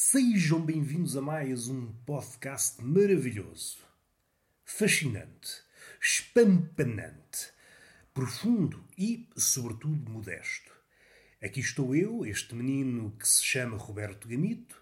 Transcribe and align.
Sejam 0.00 0.60
bem-vindos 0.60 1.16
a 1.16 1.20
mais 1.20 1.66
um 1.66 1.88
podcast 2.06 2.80
maravilhoso, 2.80 3.78
fascinante, 4.64 5.50
espampanante, 6.00 7.48
profundo 8.14 8.84
e, 8.96 9.28
sobretudo, 9.36 10.08
modesto. 10.08 10.70
Aqui 11.42 11.58
estou 11.58 11.96
eu, 11.96 12.24
este 12.24 12.54
menino 12.54 13.10
que 13.18 13.26
se 13.26 13.44
chama 13.44 13.76
Roberto 13.76 14.28
Gamito, 14.28 14.80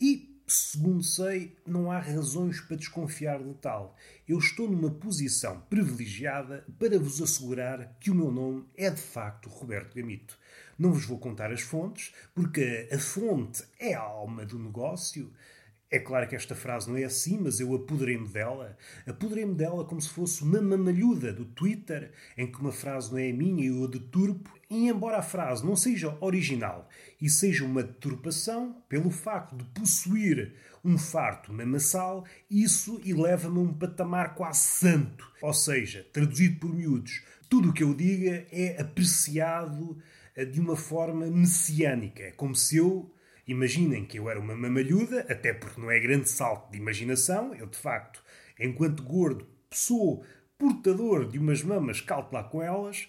e 0.00 0.38
Segundo 0.50 1.02
sei, 1.02 1.58
não 1.66 1.92
há 1.92 1.98
razões 1.98 2.58
para 2.58 2.78
desconfiar 2.78 3.38
de 3.42 3.52
tal. 3.56 3.94
Eu 4.26 4.38
estou 4.38 4.66
numa 4.66 4.90
posição 4.90 5.60
privilegiada 5.68 6.64
para 6.78 6.98
vos 6.98 7.20
assegurar 7.20 7.98
que 8.00 8.10
o 8.10 8.14
meu 8.14 8.30
nome 8.30 8.64
é 8.74 8.88
de 8.88 9.00
facto 9.00 9.50
Roberto 9.50 9.94
Gamito. 9.94 10.38
Não 10.78 10.92
vos 10.92 11.04
vou 11.04 11.18
contar 11.18 11.50
as 11.50 11.60
fontes, 11.60 12.14
porque 12.34 12.88
a 12.92 12.98
fonte 12.98 13.64
é 13.80 13.94
a 13.94 14.00
alma 14.00 14.46
do 14.46 14.58
negócio 14.58 15.32
é 15.90 15.98
claro 15.98 16.28
que 16.28 16.36
esta 16.36 16.54
frase 16.54 16.88
não 16.88 16.98
é 16.98 17.04
assim, 17.04 17.38
mas 17.38 17.60
eu 17.60 17.74
apoderei-me 17.74 18.28
dela. 18.28 18.76
Apoderei-me 19.06 19.54
dela 19.54 19.86
como 19.86 20.00
se 20.00 20.10
fosse 20.10 20.42
uma 20.42 20.60
mamalhuda 20.60 21.32
do 21.32 21.46
Twitter, 21.46 22.12
em 22.36 22.46
que 22.46 22.60
uma 22.60 22.72
frase 22.72 23.10
não 23.10 23.18
é 23.18 23.32
minha 23.32 23.64
e 23.64 23.68
eu 23.68 23.84
a 23.84 23.86
deturpo, 23.86 24.50
e 24.68 24.88
embora 24.88 25.16
a 25.16 25.22
frase 25.22 25.64
não 25.64 25.74
seja 25.74 26.14
original 26.20 26.86
e 27.20 27.30
seja 27.30 27.64
uma 27.64 27.82
deturpação, 27.82 28.76
pelo 28.86 29.10
facto 29.10 29.56
de 29.56 29.64
possuir 29.64 30.52
um 30.84 30.98
farto 30.98 31.54
mamassal, 31.54 32.26
isso 32.50 33.00
eleva-me 33.02 33.58
a 33.58 33.62
um 33.62 33.72
patamar 33.72 34.34
quase 34.34 34.60
santo. 34.60 35.26
Ou 35.40 35.54
seja, 35.54 36.06
traduzido 36.12 36.60
por 36.60 36.74
miúdos, 36.74 37.22
tudo 37.48 37.70
o 37.70 37.72
que 37.72 37.82
eu 37.82 37.94
diga 37.94 38.46
é 38.52 38.78
apreciado 38.78 39.96
de 40.44 40.60
uma 40.60 40.76
forma 40.76 41.26
messiânica. 41.26 42.22
É 42.22 42.30
como 42.32 42.54
se 42.54 42.76
eu 42.76 43.12
Imaginem 43.48 44.04
que 44.04 44.18
eu 44.18 44.28
era 44.28 44.38
uma 44.38 44.54
mamalhuda, 44.54 45.20
até 45.20 45.54
porque 45.54 45.80
não 45.80 45.90
é 45.90 45.98
grande 45.98 46.28
salto 46.28 46.70
de 46.70 46.76
imaginação. 46.76 47.54
Eu, 47.54 47.66
de 47.66 47.78
facto, 47.78 48.22
enquanto 48.60 49.02
gordo, 49.02 49.48
sou 49.70 50.22
portador 50.58 51.26
de 51.26 51.38
umas 51.38 51.62
mamas, 51.62 52.02
calto 52.02 52.34
lá 52.34 52.44
com 52.44 52.62
elas. 52.62 53.08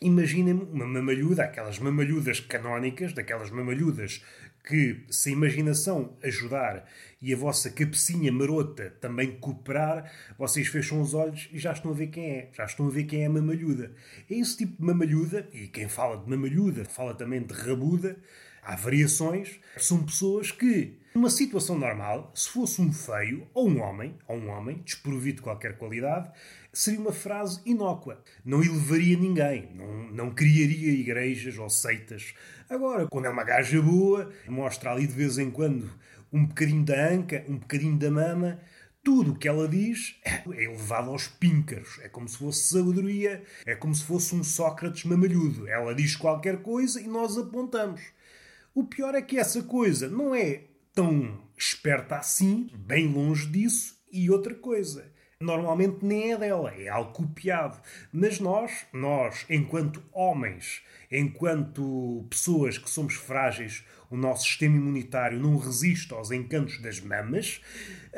Imaginem-me 0.00 0.64
uma 0.64 0.84
mamalhuda, 0.84 1.44
aquelas 1.44 1.78
mamalhudas 1.78 2.40
canónicas, 2.40 3.12
daquelas 3.12 3.50
mamalhudas 3.50 4.24
que, 4.64 5.06
se 5.08 5.28
a 5.28 5.32
imaginação 5.32 6.18
ajudar 6.24 6.84
e 7.22 7.32
a 7.32 7.36
vossa 7.36 7.70
cabecinha 7.70 8.32
marota 8.32 8.92
também 9.00 9.38
cooperar, 9.38 10.12
vocês 10.36 10.66
fecham 10.66 11.00
os 11.00 11.14
olhos 11.14 11.48
e 11.52 11.58
já 11.58 11.72
estão 11.72 11.92
a 11.92 11.94
ver 11.94 12.08
quem 12.08 12.30
é. 12.30 12.50
Já 12.52 12.64
estão 12.64 12.88
a 12.88 12.90
ver 12.90 13.04
quem 13.04 13.22
é 13.22 13.26
a 13.26 13.30
mamalhuda. 13.30 13.92
É 14.28 14.34
esse 14.34 14.56
tipo 14.56 14.76
de 14.76 14.84
mamalhuda, 14.84 15.48
e 15.52 15.68
quem 15.68 15.88
fala 15.88 16.16
de 16.16 16.28
mamalhuda 16.28 16.84
fala 16.84 17.14
também 17.14 17.40
de 17.40 17.54
rabuda, 17.54 18.18
Há 18.64 18.76
variações. 18.76 19.58
São 19.76 20.04
pessoas 20.04 20.52
que, 20.52 20.96
numa 21.16 21.28
situação 21.28 21.76
normal, 21.76 22.30
se 22.32 22.48
fosse 22.48 22.80
um 22.80 22.92
feio, 22.92 23.48
ou 23.52 23.68
um 23.68 23.80
homem, 23.80 24.14
ou 24.28 24.36
um 24.36 24.50
homem, 24.50 24.80
desprovido 24.84 25.38
de 25.38 25.42
qualquer 25.42 25.76
qualidade, 25.76 26.30
seria 26.72 27.00
uma 27.00 27.10
frase 27.10 27.60
inócua. 27.66 28.22
Não 28.44 28.62
elevaria 28.62 29.18
ninguém, 29.18 29.68
não, 29.74 30.12
não 30.12 30.30
criaria 30.30 30.92
igrejas 30.92 31.58
ou 31.58 31.68
seitas. 31.68 32.34
Agora, 32.70 33.08
quando 33.08 33.24
é 33.24 33.30
uma 33.30 33.42
gaja 33.42 33.82
boa, 33.82 34.30
mostra 34.46 34.92
ali 34.92 35.08
de 35.08 35.12
vez 35.12 35.38
em 35.38 35.50
quando 35.50 35.90
um 36.32 36.46
bocadinho 36.46 36.84
da 36.84 37.08
anca, 37.08 37.44
um 37.48 37.58
bocadinho 37.58 37.98
da 37.98 38.10
mama, 38.10 38.60
tudo 39.04 39.32
o 39.32 39.36
que 39.36 39.48
ela 39.48 39.68
diz 39.68 40.16
é 40.24 40.64
elevado 40.64 41.10
aos 41.10 41.26
píncaros. 41.26 41.98
É 42.00 42.08
como 42.08 42.28
se 42.28 42.38
fosse 42.38 42.68
sabedoria, 42.68 43.42
é 43.66 43.74
como 43.74 43.94
se 43.94 44.04
fosse 44.04 44.34
um 44.34 44.44
Sócrates 44.44 45.04
mamalhudo. 45.04 45.68
Ela 45.68 45.94
diz 45.94 46.16
qualquer 46.16 46.62
coisa 46.62 47.00
e 47.00 47.06
nós 47.06 47.36
apontamos. 47.36 48.00
O 48.74 48.84
pior 48.84 49.14
é 49.14 49.20
que 49.20 49.38
essa 49.38 49.62
coisa 49.62 50.08
não 50.08 50.34
é 50.34 50.64
tão 50.94 51.42
esperta 51.58 52.16
assim, 52.16 52.70
bem 52.74 53.12
longe 53.12 53.46
disso, 53.46 54.00
e 54.10 54.30
outra 54.30 54.54
coisa. 54.54 55.11
Normalmente 55.42 56.04
nem 56.04 56.32
é 56.32 56.38
dela, 56.38 56.72
é 56.74 56.88
algo 56.88 57.12
copiado. 57.12 57.80
Mas 58.12 58.38
nós, 58.38 58.86
nós, 58.92 59.44
enquanto 59.50 60.02
homens, 60.12 60.82
enquanto 61.10 62.24
pessoas 62.30 62.78
que 62.78 62.88
somos 62.88 63.14
frágeis, 63.14 63.84
o 64.12 64.16
nosso 64.16 64.44
sistema 64.44 64.76
imunitário 64.76 65.40
não 65.40 65.56
resiste 65.56 66.12
aos 66.12 66.30
encantos 66.30 66.78
das 66.82 67.00
mamas, 67.00 67.62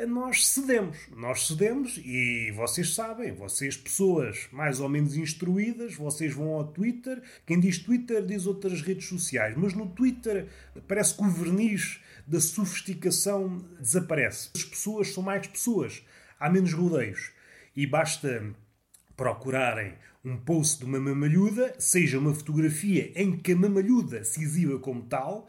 nós 0.07 0.45
cedemos. 0.45 0.97
Nós 1.15 1.47
cedemos 1.47 1.97
e 2.03 2.51
vocês 2.51 2.93
sabem, 2.93 3.33
vocês, 3.33 3.77
pessoas 3.77 4.47
mais 4.51 4.81
ou 4.81 4.89
menos 4.89 5.15
instruídas, 5.15 5.95
vocês 5.95 6.33
vão 6.33 6.49
ao 6.49 6.67
Twitter. 6.67 7.23
Quem 7.45 7.59
diz 7.59 7.79
Twitter 7.79 8.25
diz 8.25 8.45
outras 8.45 8.81
redes 8.81 9.07
sociais, 9.07 9.55
mas 9.57 9.73
no 9.73 9.87
Twitter 9.87 10.47
parece 10.85 11.15
que 11.15 11.23
o 11.23 11.29
verniz 11.29 12.01
da 12.27 12.41
sofisticação 12.41 13.63
desaparece. 13.79 14.49
As 14.53 14.63
pessoas 14.63 15.13
são 15.13 15.23
mais 15.23 15.47
pessoas, 15.47 16.03
há 16.39 16.49
menos 16.49 16.73
rodeios. 16.73 17.31
E 17.75 17.85
basta 17.85 18.53
procurarem 19.15 19.93
um 20.23 20.37
post 20.37 20.79
de 20.79 20.85
uma 20.85 20.99
mamalhuda, 20.99 21.75
seja 21.77 22.17
uma 22.17 22.33
fotografia 22.33 23.11
em 23.15 23.37
que 23.37 23.51
a 23.51 23.55
mamalhuda 23.55 24.23
se 24.23 24.41
exiba 24.41 24.79
como 24.79 25.03
tal, 25.03 25.47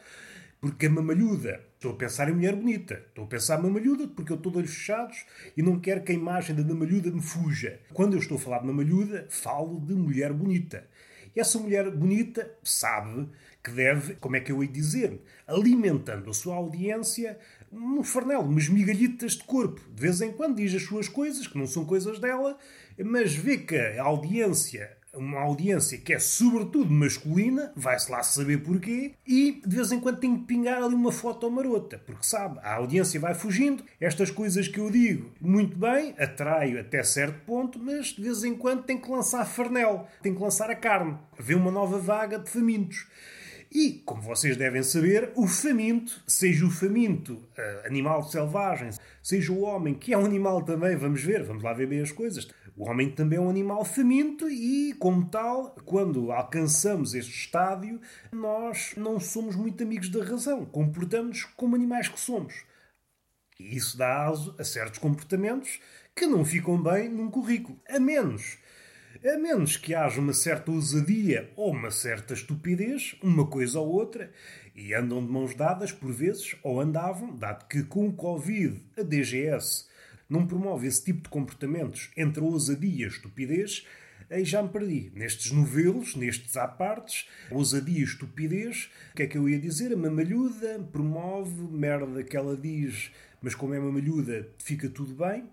porque 0.61 0.87
a 0.87 0.91
mamalhuda, 0.91 1.65
estou 1.75 1.93
a 1.93 1.97
pensar 1.97 2.29
em 2.29 2.35
mulher 2.35 2.55
bonita, 2.55 3.03
estou 3.09 3.25
a 3.25 3.29
pensar 3.29 3.59
em 3.59 3.63
mamalhuda 3.63 4.09
porque 4.09 4.33
eu 4.33 4.37
estou 4.37 4.53
de 4.53 4.59
olhos 4.59 4.75
fechados 4.75 5.25
e 5.57 5.63
não 5.63 5.81
quero 5.81 6.03
que 6.03 6.13
a 6.13 6.15
imagem 6.15 6.55
da 6.55 6.63
mamalhuda 6.63 7.11
me 7.11 7.23
fuja. 7.23 7.81
Quando 7.95 8.15
eu 8.15 8.21
estou 8.21 8.37
a 8.37 8.41
falar 8.41 8.59
de 8.59 8.67
mamalhuda, 8.67 9.27
falo 9.31 9.81
de 9.81 9.95
mulher 9.95 10.33
bonita. 10.33 10.87
E 11.35 11.41
essa 11.41 11.59
mulher 11.59 11.91
bonita 11.91 12.51
sabe 12.63 13.29
que 13.63 13.71
deve, 13.71 14.15
como 14.15 14.37
é 14.37 14.41
que 14.41 14.53
eu 14.53 14.63
ia 14.63 14.71
dizer, 14.71 15.21
alimentando 15.47 16.31
a 16.31 16.35
sua 16.35 16.55
audiência 16.55 17.39
um 17.77 18.03
farnel, 18.03 18.41
umas 18.41 18.69
migalhitas 18.69 19.33
de 19.33 19.45
corpo. 19.45 19.81
De 19.95 20.01
vez 20.01 20.21
em 20.21 20.33
quando 20.33 20.57
diz 20.57 20.75
as 20.75 20.83
suas 20.83 21.09
coisas, 21.09 21.47
que 21.47 21.59
não 21.59 21.67
são 21.67 21.85
coisas 21.85 22.19
dela, 22.19 22.59
mas 23.05 23.35
vê 23.35 23.59
que 23.59 23.77
a 23.77 24.03
audiência 24.03 24.97
uma 25.17 25.41
audiência 25.41 25.99
que 25.99 26.13
é 26.13 26.19
sobretudo 26.19 26.91
masculina, 26.91 27.73
vai-se 27.75 28.11
lá 28.11 28.23
saber 28.23 28.63
porquê, 28.63 29.15
e 29.27 29.61
de 29.65 29.77
vez 29.77 29.91
em 29.91 30.01
quando 30.01 30.21
tem 30.21 30.37
que 30.37 30.45
pingar 30.45 30.83
ali 30.83 30.95
uma 30.95 31.13
foto 31.13 31.51
marota, 31.51 31.99
porque 32.05 32.25
sabe, 32.25 32.59
a 32.63 32.75
audiência 32.75 33.19
vai 33.19 33.35
fugindo, 33.35 33.83
estas 34.01 34.31
coisas 34.31 34.69
que 34.69 34.79
eu 34.79 34.91
digo, 34.91 35.31
muito 35.41 35.77
bem, 35.77 36.15
atraio 36.19 36.81
até 36.81 37.03
certo 37.03 37.45
ponto, 37.45 37.79
mas 37.79 38.09
de 38.09 38.23
vez 38.23 38.45
em 38.45 38.55
quando 38.55 38.85
tem 38.85 38.99
que 38.99 39.11
lançar 39.11 39.45
farnel, 39.45 40.07
tem 40.23 40.35
que 40.35 40.43
lançar 40.43 40.71
a 40.71 40.77
carne, 40.77 41.17
vê 41.39 41.55
uma 41.55 41.71
nova 41.71 41.99
vaga 41.99 42.39
de 42.39 42.51
famintos. 42.51 43.07
E, 43.71 44.03
como 44.05 44.23
vocês 44.23 44.57
devem 44.57 44.83
saber, 44.83 45.33
o 45.35 45.47
faminto, 45.47 46.23
seja 46.27 46.65
o 46.65 46.71
faminto 46.71 47.35
uh, 47.35 47.87
animal 47.87 48.23
selvagem, 48.23 48.91
seja 49.23 49.53
o 49.53 49.63
homem, 49.63 49.95
que 49.95 50.13
é 50.13 50.19
um 50.19 50.25
animal 50.25 50.63
também, 50.63 50.97
vamos 50.97 51.23
ver, 51.23 51.43
vamos 51.43 51.63
lá 51.63 51.73
ver 51.73 51.87
bem 51.87 52.01
as 52.01 52.13
coisas. 52.13 52.49
O 52.77 52.89
homem 52.89 53.11
também 53.11 53.39
é 53.39 53.43
um 53.43 53.51
animal 53.51 53.85
faminto 53.85 54.49
e, 54.49 54.95
como 54.95 55.27
tal, 55.29 55.75
quando 55.85 56.31
alcançamos 56.31 57.15
este 57.15 57.33
estádio, 57.33 58.01
nós 58.31 58.93
não 58.97 59.19
somos 59.19 59.57
muito 59.57 59.83
amigos 59.83 60.11
da 60.11 60.23
razão, 60.23 60.65
comportamos 60.67 61.45
como 61.57 61.75
animais 61.75 62.09
que 62.09 62.21
somos. 62.21 62.65
E 63.59 63.77
isso 63.77 63.97
dá 63.97 64.27
aso 64.27 64.55
a 64.59 64.65
certos 64.65 64.99
comportamentos 64.99 65.81
que 66.15 66.27
não 66.27 66.45
ficam 66.45 66.83
bem 66.83 67.09
num 67.09 67.31
currículo, 67.31 67.81
a 67.89 67.99
menos 67.99 68.59
a 69.25 69.39
menos 69.39 69.77
que 69.77 69.95
haja 69.95 70.21
uma 70.21 70.33
certa 70.33 70.71
ousadia 70.71 71.51
ou 71.57 71.73
uma 71.73 71.91
certa 71.91 72.35
estupidez, 72.35 73.17
uma 73.23 73.47
coisa 73.47 73.81
ou 73.81 73.89
outra, 73.89 74.31
e 74.75 74.93
andam 74.93 75.25
de 75.25 75.31
mãos 75.31 75.55
dadas 75.55 75.93
por 75.93 76.13
vezes, 76.13 76.57
ou 76.63 76.81
andavam, 76.81 77.35
dado 77.35 77.67
que 77.67 77.83
com 77.83 78.09
o 78.09 78.13
Covid 78.13 78.81
a 78.97 79.03
DGS 79.03 79.87
não 80.29 80.47
promove 80.47 80.87
esse 80.87 81.05
tipo 81.05 81.23
de 81.23 81.29
comportamentos 81.29 82.11
entre 82.17 82.43
ousadia 82.43 83.07
e 83.07 83.09
estupidez, 83.09 83.87
aí 84.29 84.45
já 84.45 84.63
me 84.63 84.69
perdi. 84.69 85.11
Nestes 85.15 85.53
novelos, 85.53 86.17
nestes 86.17 86.57
apartes, 86.57 87.29
ousadia 87.51 88.01
e 88.01 88.03
estupidez, 88.03 88.91
o 89.13 89.17
que 89.17 89.23
é 89.23 89.27
que 89.27 89.39
eu 89.39 89.49
ia 89.49 89.59
dizer? 89.59 89.93
A 89.93 89.97
mamalhuda 89.97 90.81
promove 90.93 91.63
merda 91.71 92.23
que 92.23 92.37
ela 92.37 92.57
diz, 92.57 93.11
mas 93.41 93.55
como 93.55 93.75
é 93.75 93.79
mamalhuda 93.79 94.49
fica 94.59 94.89
tudo 94.89 95.15
bem. 95.15 95.49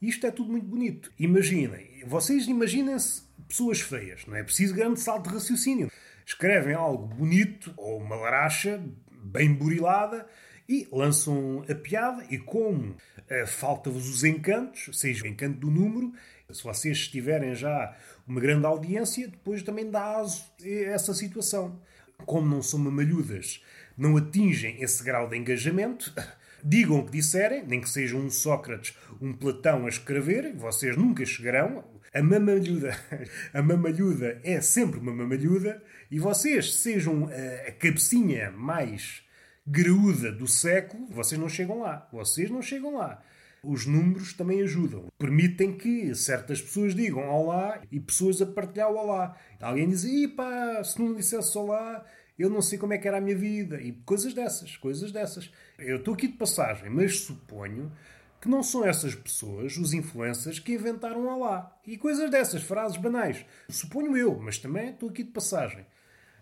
Isto 0.00 0.26
é 0.26 0.30
tudo 0.30 0.52
muito 0.52 0.66
bonito. 0.66 1.12
Imaginem, 1.18 2.04
vocês 2.06 2.46
imaginem-se 2.46 3.22
pessoas 3.48 3.80
feias, 3.80 4.24
não 4.26 4.36
é 4.36 4.42
preciso 4.42 4.74
grande 4.74 5.00
salto 5.00 5.28
de 5.28 5.34
raciocínio. 5.34 5.90
Escrevem 6.24 6.74
algo 6.74 7.06
bonito 7.06 7.72
ou 7.76 7.98
uma 7.98 8.14
laracha 8.14 8.80
bem 9.10 9.52
burilada 9.52 10.26
e 10.68 10.86
lançam 10.92 11.64
a 11.68 11.74
piada 11.74 12.24
e 12.30 12.38
como 12.38 12.90
uh, 12.90 13.46
falta-vos 13.46 14.08
os 14.08 14.22
encantos, 14.22 14.90
seja 14.98 15.24
o 15.24 15.26
encanto 15.26 15.58
do 15.58 15.70
número, 15.70 16.12
se 16.50 16.62
vocês 16.62 17.08
tiverem 17.08 17.54
já 17.54 17.96
uma 18.26 18.40
grande 18.40 18.66
audiência, 18.66 19.28
depois 19.28 19.62
também 19.62 19.90
dá 19.90 20.16
aso 20.16 20.44
a 20.62 20.66
essa 20.66 21.12
situação. 21.12 21.80
Como 22.24 22.46
não 22.46 22.62
são 22.62 22.78
mamalhudas, 22.78 23.62
não 23.96 24.16
atingem 24.16 24.82
esse 24.82 25.02
grau 25.02 25.28
de 25.28 25.36
engajamento, 25.36 26.12
Digam 26.64 26.98
o 26.98 27.04
que 27.04 27.12
disserem, 27.12 27.64
nem 27.66 27.80
que 27.80 27.88
seja 27.88 28.16
um 28.16 28.30
Sócrates, 28.30 28.96
um 29.20 29.32
Platão 29.32 29.86
a 29.86 29.88
escrever, 29.88 30.54
vocês 30.54 30.96
nunca 30.96 31.24
chegarão. 31.24 31.84
A 32.12 32.22
mamalhuda, 32.22 32.98
a 33.52 33.62
mamalhuda 33.62 34.40
é 34.42 34.60
sempre 34.60 34.98
uma 34.98 35.12
mamalhuda 35.12 35.82
e 36.10 36.18
vocês 36.18 36.74
sejam 36.74 37.28
a 37.66 37.72
cabecinha 37.72 38.50
mais 38.50 39.22
graúda 39.66 40.32
do 40.32 40.48
século, 40.48 41.06
vocês 41.10 41.38
não 41.38 41.48
chegam 41.48 41.80
lá. 41.80 42.08
Vocês 42.10 42.50
não 42.50 42.62
chegam 42.62 42.96
lá. 42.96 43.22
Os 43.62 43.86
números 43.86 44.32
também 44.32 44.62
ajudam. 44.62 45.06
Permitem 45.18 45.76
que 45.76 46.14
certas 46.14 46.62
pessoas 46.62 46.94
digam 46.94 47.28
olá 47.28 47.80
e 47.90 48.00
pessoas 48.00 48.40
a 48.40 48.46
partilhar 48.46 48.90
o 48.90 48.96
olá. 48.96 49.36
Alguém 49.60 49.88
diz, 49.88 50.04
pá, 50.34 50.82
se 50.82 50.98
não 50.98 51.14
dissesse 51.14 51.58
olá, 51.58 52.04
eu 52.38 52.48
não 52.48 52.62
sei 52.62 52.78
como 52.78 52.92
é 52.92 52.98
que 52.98 53.08
era 53.08 53.18
a 53.18 53.20
minha 53.20 53.36
vida. 53.36 53.80
E 53.80 53.92
coisas 54.04 54.32
dessas, 54.32 54.76
coisas 54.76 55.10
dessas. 55.10 55.50
Eu 55.78 55.96
estou 55.96 56.14
aqui 56.14 56.28
de 56.28 56.36
passagem, 56.36 56.88
mas 56.88 57.20
suponho 57.20 57.92
que 58.40 58.48
não 58.48 58.62
são 58.62 58.84
essas 58.84 59.14
pessoas, 59.14 59.76
os 59.76 59.92
influencers, 59.92 60.60
que 60.60 60.74
inventaram 60.74 61.26
olá. 61.26 61.76
E 61.86 61.98
coisas 61.98 62.30
dessas, 62.30 62.62
frases 62.62 62.96
banais. 62.96 63.44
Suponho 63.68 64.16
eu, 64.16 64.38
mas 64.38 64.58
também 64.58 64.90
estou 64.90 65.08
aqui 65.08 65.24
de 65.24 65.30
passagem. 65.30 65.84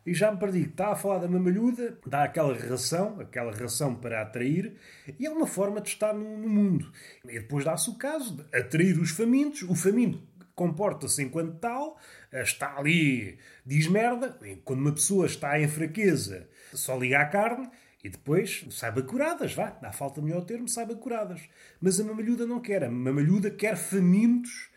E 0.05 0.15
já 0.15 0.31
me 0.31 0.39
perdi. 0.39 0.61
Está 0.61 0.93
a 0.93 0.97
falar 0.97 1.19
da 1.19 1.29
mamalhuda, 1.29 1.99
dá 2.07 2.25
aquela 2.25 2.57
ração, 2.57 3.19
aquela 3.19 3.51
ração 3.53 3.95
para 3.95 4.23
atrair, 4.23 4.77
e 5.19 5.27
é 5.27 5.31
uma 5.31 5.47
forma 5.47 5.81
de 5.81 5.89
estar 5.89 6.13
no, 6.13 6.39
no 6.39 6.49
mundo. 6.49 6.93
E 7.25 7.41
depois 7.41 7.65
dá-se 7.65 7.91
o 7.91 7.95
caso 7.95 8.37
de 8.37 8.57
atrair 8.57 9.01
os 9.01 9.11
famintos. 9.11 9.63
O 9.63 9.75
faminto 9.75 10.23
comporta-se 10.57 11.23
enquanto 11.23 11.59
tal, 11.59 11.97
está 12.33 12.77
ali, 12.77 13.39
diz 13.65 13.87
merda. 13.87 14.37
Quando 14.65 14.81
uma 14.81 14.93
pessoa 14.93 15.27
está 15.27 15.61
em 15.61 15.69
fraqueza, 15.69 16.49
só 16.73 16.97
liga 16.99 17.21
à 17.21 17.27
carne 17.27 17.71
e 18.03 18.09
depois 18.09 18.65
saiba 18.71 19.03
curadas, 19.03 19.53
vá, 19.53 19.71
dá 19.71 19.93
falta 19.93 20.21
melhor 20.21 20.45
termo, 20.45 20.67
saiba 20.67 20.97
curadas. 20.97 21.43
Mas 21.81 22.01
a 22.01 22.05
mamalhuda 22.05 22.47
não 22.47 22.59
quer. 22.59 22.83
A 22.83 22.91
mamalhuda 22.91 23.51
quer 23.51 23.77
famintos 23.77 24.71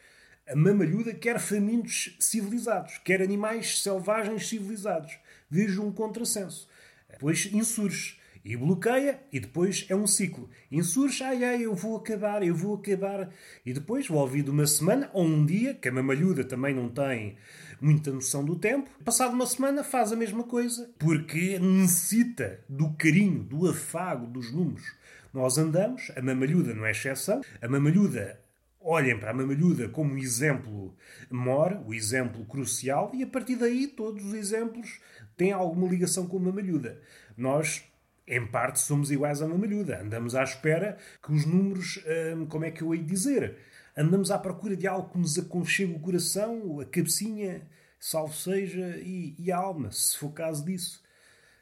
a 0.50 0.56
mamalhuda 0.56 1.14
quer 1.14 1.40
famintos 1.40 2.18
civilizados, 2.20 2.98
quer 3.06 3.22
animais 3.22 3.84
selvagens 3.84 4.50
civilizados. 4.50 5.20
Vejo 5.48 5.84
um 5.84 5.92
contrassenso. 5.92 6.68
Depois 7.08 7.48
insurge 7.54 8.19
e 8.44 8.56
bloqueia, 8.56 9.22
e 9.32 9.40
depois 9.40 9.86
é 9.90 9.96
um 9.96 10.08
ciclo. 10.08 10.50
Insurge, 10.72 11.24
ai 11.24 11.44
ai, 11.44 11.66
eu 11.66 11.76
vou 11.76 11.98
acabar, 11.98 12.42
eu 12.44 12.56
vou 12.56 12.76
acabar. 12.76 13.30
E 13.66 13.74
depois, 13.74 14.10
ao 14.10 14.18
ouvir 14.18 14.44
de 14.44 14.50
uma 14.50 14.66
semana 14.66 15.10
ou 15.14 15.26
um 15.26 15.46
dia, 15.46 15.74
que 15.74 15.90
a 15.90 15.92
mamalhuda 15.92 16.44
também 16.44 16.74
não 16.74 16.90
tem 16.90 17.38
muita 17.82 18.12
noção 18.12 18.44
do 18.44 18.56
tempo, 18.56 18.90
passado 19.04 19.34
uma 19.34 19.46
semana 19.46 19.84
faz 19.84 20.12
a 20.12 20.16
mesma 20.16 20.44
coisa, 20.44 20.90
porque 20.98 21.60
necessita 21.60 22.60
do 22.68 22.92
carinho, 22.94 23.44
do 23.44 23.70
afago 23.70 24.28
dos 24.28 24.52
números. 24.52 24.94
Nós 25.34 25.58
andamos, 25.58 26.12
a 26.16 26.22
mamalhuda 26.22 26.74
não 26.74 26.86
é 26.86 26.92
exceção, 26.92 27.42
a 27.62 27.68
mamalhuda 27.68 28.40
olhem 28.82 29.20
para 29.20 29.32
a 29.32 29.34
mamalhuda 29.34 29.90
como 29.90 30.18
exemplo 30.18 30.96
mor, 31.30 31.82
o 31.86 31.94
exemplo 31.94 32.46
crucial, 32.46 33.12
e 33.14 33.24
a 33.24 33.28
partir 33.28 33.56
daí 33.56 33.88
todos 33.88 34.26
os 34.26 34.34
exemplos 34.34 35.00
têm 35.38 35.52
alguma 35.52 35.88
ligação 35.88 36.28
com 36.28 36.38
a 36.38 36.42
mamalhuda. 36.42 37.00
Nós, 37.38 37.84
em 38.30 38.46
parte, 38.46 38.80
somos 38.80 39.10
iguais 39.10 39.42
à 39.42 39.48
mamalhuda. 39.48 40.02
Andamos 40.02 40.36
à 40.36 40.44
espera 40.44 40.98
que 41.22 41.34
os 41.34 41.46
números, 41.46 42.00
hum, 42.38 42.46
como 42.46 42.64
é 42.64 42.72
que 42.72 42.84
eu 42.84 42.94
hei 42.94 43.02
de 43.02 43.08
dizer? 43.08 43.58
Andamos 43.98 44.30
à 44.30 44.38
procura 44.38 44.78
de 44.78 44.88
algo 44.88 45.10
que 45.10 45.18
nos 45.18 45.38
aconchegue 45.40 45.96
o 45.96 46.00
coração, 46.00 46.80
a 46.80 46.86
cabecinha, 46.86 47.68
salvo 48.00 48.34
seja, 48.34 48.98
e, 49.04 49.36
e 49.40 49.52
a 49.52 49.58
alma, 49.58 49.92
se 49.92 50.16
for 50.16 50.31
caso 50.31 50.64
disso. 50.64 51.04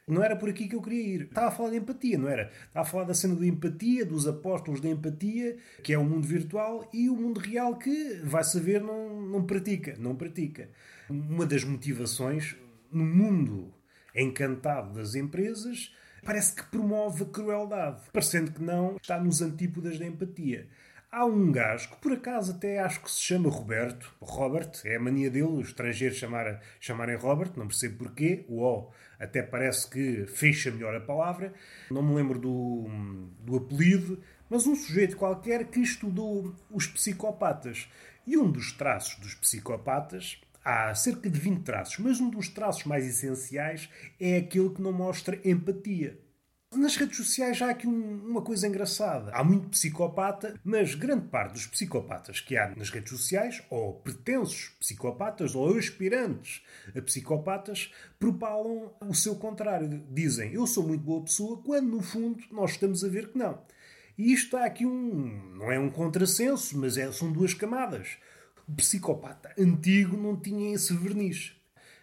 Não 0.05 0.23
era 0.23 0.35
por 0.35 0.49
aqui 0.49 0.67
que 0.67 0.75
eu 0.75 0.81
queria 0.81 1.03
ir. 1.03 1.21
Estava 1.23 1.47
a 1.47 1.51
falar 1.51 1.69
de 1.69 1.77
empatia, 1.77 2.17
não 2.17 2.27
era? 2.27 2.51
Estava 2.67 2.85
a 2.87 2.89
falar 2.89 3.03
da 3.05 3.13
cena 3.13 3.35
da 3.35 3.45
empatia, 3.45 4.05
dos 4.05 4.27
apóstolos 4.27 4.81
da 4.81 4.89
empatia, 4.89 5.57
que 5.83 5.93
é 5.93 5.97
o 5.97 6.03
mundo 6.03 6.27
virtual, 6.27 6.89
e 6.93 7.09
o 7.09 7.15
mundo 7.15 7.39
real 7.39 7.77
que, 7.77 8.21
vai 8.23 8.43
saber, 8.43 8.81
não, 8.81 9.21
não 9.21 9.45
pratica. 9.45 9.95
Não 9.97 10.15
pratica. 10.15 10.69
Uma 11.09 11.45
das 11.45 11.63
motivações 11.63 12.55
no 12.91 13.05
mundo 13.05 13.73
encantado 14.15 14.93
das 14.93 15.15
empresas 15.15 15.93
parece 16.27 16.53
que 16.53 16.63
promove 16.63 17.23
a 17.23 17.25
crueldade, 17.25 18.01
parecendo 18.11 18.51
que 18.51 18.61
não 18.61 18.97
está 18.97 19.17
nos 19.17 19.41
antípodas 19.41 19.97
da 19.97 20.05
empatia. 20.05 20.67
Há 21.09 21.23
um 21.23 21.53
gajo 21.53 21.91
que 21.91 22.01
por 22.01 22.11
acaso 22.11 22.51
até 22.51 22.79
acho 22.79 23.01
que 23.01 23.09
se 23.09 23.21
chama 23.21 23.49
Roberto. 23.49 24.13
Robert, 24.19 24.71
é 24.83 24.97
a 24.97 24.99
mania 24.99 25.31
dele, 25.31 25.45
os 25.45 25.69
estrangeiros 25.69 26.17
chamar, 26.17 26.61
chamarem 26.81 27.15
Robert, 27.15 27.53
não 27.55 27.65
percebo 27.65 27.99
porquê. 27.99 28.43
O 28.49 28.59
O 28.59 28.91
até 29.17 29.41
parece 29.41 29.89
que 29.89 30.25
fecha 30.25 30.69
melhor 30.69 30.93
a 30.93 30.99
palavra. 30.99 31.53
Não 31.89 32.03
me 32.03 32.13
lembro 32.13 32.37
do, 32.37 32.89
do 33.39 33.55
apelido, 33.55 34.21
mas 34.49 34.67
um 34.67 34.75
sujeito 34.75 35.15
qualquer 35.15 35.67
que 35.67 35.79
estudou 35.79 36.53
os 36.69 36.87
psicopatas. 36.87 37.87
E 38.25 38.37
um 38.37 38.51
dos 38.51 38.73
traços 38.73 39.15
dos 39.21 39.33
psicopatas, 39.33 40.41
há 40.67 40.93
cerca 40.93 41.29
de 41.29 41.39
20 41.39 41.63
traços, 41.63 41.97
mas 41.97 42.19
um 42.19 42.29
dos 42.29 42.49
traços 42.49 42.83
mais 42.83 43.07
essenciais 43.07 43.89
é 44.19 44.37
aquele 44.37 44.69
que 44.71 44.81
não 44.81 44.91
mostra 44.91 45.39
empatia. 45.45 46.19
Nas 46.75 46.97
redes 46.97 47.15
sociais 47.15 47.61
há 47.61 47.69
aqui 47.69 47.87
um, 47.87 48.25
uma 48.25 48.41
coisa 48.41 48.67
engraçada. 48.67 49.31
Há 49.31 49.41
muito 49.41 49.69
psicopata, 49.69 50.59
mas 50.65 50.93
grande 50.93 51.27
parte 51.27 51.53
dos 51.53 51.65
psicopatas 51.65 52.41
que 52.41 52.57
há 52.57 52.75
nas 52.75 52.89
redes 52.89 53.09
sociais, 53.17 53.63
ou 53.69 53.93
pretensos 53.93 54.75
psicopatas, 54.77 55.55
ou 55.55 55.77
aspirantes 55.77 56.61
a 56.93 57.01
psicopatas, 57.01 57.93
propalam 58.19 58.91
o 59.07 59.13
seu 59.13 59.37
contrário. 59.37 60.03
Dizem, 60.11 60.51
eu 60.51 60.67
sou 60.67 60.85
muito 60.85 61.05
boa 61.05 61.23
pessoa, 61.23 61.61
quando 61.63 61.87
no 61.87 62.01
fundo 62.01 62.43
nós 62.51 62.71
estamos 62.71 63.05
a 63.05 63.07
ver 63.07 63.29
que 63.29 63.37
não. 63.37 63.61
E 64.17 64.33
isto 64.33 64.57
há 64.57 64.65
aqui 64.65 64.85
um. 64.85 65.55
não 65.55 65.71
é 65.71 65.79
um 65.79 65.89
contrassenso, 65.89 66.77
mas 66.77 66.97
é, 66.97 67.09
são 67.13 67.31
duas 67.31 67.53
camadas. 67.53 68.17
Psicopata 68.75 69.53
antigo 69.57 70.17
não 70.17 70.35
tinha 70.35 70.73
esse 70.73 70.93
verniz. 70.93 71.55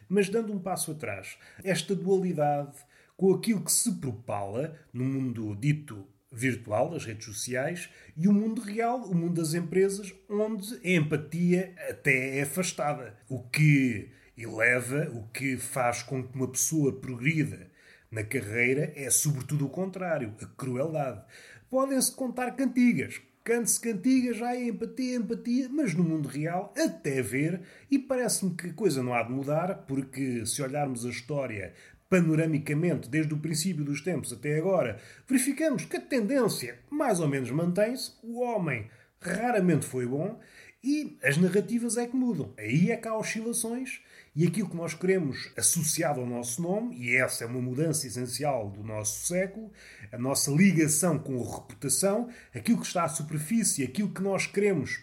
Mas 0.08 0.28
dando 0.28 0.52
um 0.52 0.58
passo 0.58 0.93
atrás, 0.93 1.37
esta 1.62 1.94
dualidade 1.94 2.76
com 3.16 3.32
aquilo 3.32 3.64
que 3.64 3.72
se 3.72 3.93
propala 3.93 4.76
no 4.93 5.05
mundo 5.05 5.55
dito 5.55 6.06
virtual, 6.31 6.90
das 6.90 7.05
redes 7.05 7.25
sociais, 7.26 7.88
e 8.16 8.26
o 8.26 8.32
mundo 8.32 8.61
real, 8.61 9.02
o 9.05 9.14
mundo 9.14 9.40
das 9.40 9.55
empresas, 9.55 10.12
onde 10.28 10.75
a 10.84 10.90
empatia 10.90 11.75
até 11.88 12.38
é 12.38 12.43
afastada. 12.43 13.16
O 13.28 13.40
que 13.40 14.11
eleva, 14.37 15.08
o 15.12 15.28
que 15.28 15.56
faz 15.56 16.02
com 16.02 16.22
que 16.26 16.34
uma 16.34 16.49
pessoa 16.49 16.93
progrida 17.00 17.70
na 18.11 18.25
carreira 18.25 18.93
é 18.96 19.08
sobretudo 19.11 19.66
o 19.66 19.70
contrário, 19.70 20.35
a 20.42 20.47
crueldade. 20.47 21.23
Podem-se 21.71 22.14
contar 22.14 22.52
cantigas. 22.52 23.21
Cante-se 23.44 23.78
cantigas, 23.78 24.40
é 24.40 24.68
empatia, 24.68 25.16
empatia, 25.16 25.68
mas 25.68 25.92
no 25.92 26.02
mundo 26.02 26.30
real, 26.30 26.72
até 26.74 27.20
ver, 27.20 27.60
e 27.90 27.98
parece-me 27.98 28.54
que 28.54 28.68
a 28.68 28.72
coisa 28.72 29.02
não 29.02 29.12
há 29.12 29.22
de 29.22 29.32
mudar, 29.32 29.84
porque 29.86 30.46
se 30.46 30.62
olharmos 30.62 31.04
a 31.04 31.10
história 31.10 31.74
panoramicamente, 32.08 33.06
desde 33.06 33.34
o 33.34 33.38
princípio 33.38 33.84
dos 33.84 34.00
tempos 34.00 34.32
até 34.32 34.56
agora, 34.56 34.98
verificamos 35.28 35.84
que 35.84 35.98
a 35.98 36.00
tendência 36.00 36.78
mais 36.88 37.20
ou 37.20 37.28
menos 37.28 37.50
mantém-se, 37.50 38.12
o 38.22 38.40
homem 38.40 38.88
raramente 39.20 39.84
foi 39.84 40.06
bom 40.06 40.40
e 40.82 41.18
as 41.22 41.36
narrativas 41.36 41.98
é 41.98 42.06
que 42.06 42.16
mudam. 42.16 42.54
Aí 42.56 42.90
é 42.90 42.96
que 42.96 43.08
há 43.08 43.14
oscilações 43.14 44.00
e 44.35 44.47
aquilo 44.47 44.69
que 44.69 44.76
nós 44.76 44.95
queremos 44.95 45.53
associado 45.57 46.21
ao 46.21 46.26
nosso 46.26 46.61
nome, 46.61 46.97
e 46.97 47.17
essa 47.17 47.45
é 47.45 47.47
uma 47.47 47.61
mudança 47.61 48.07
essencial 48.07 48.69
do 48.69 48.83
nosso 48.83 49.26
século, 49.26 49.71
a 50.11 50.19
nossa 50.19 50.50
ligação 50.50 51.19
com 51.19 51.41
a 51.41 51.57
reputação, 51.57 52.29
aquilo 52.53 52.81
que 52.81 52.87
está 52.87 53.05
à 53.05 53.09
superfície, 53.09 53.85
aquilo 53.85 54.12
que 54.12 54.23
nós 54.23 54.47
queremos 54.47 55.00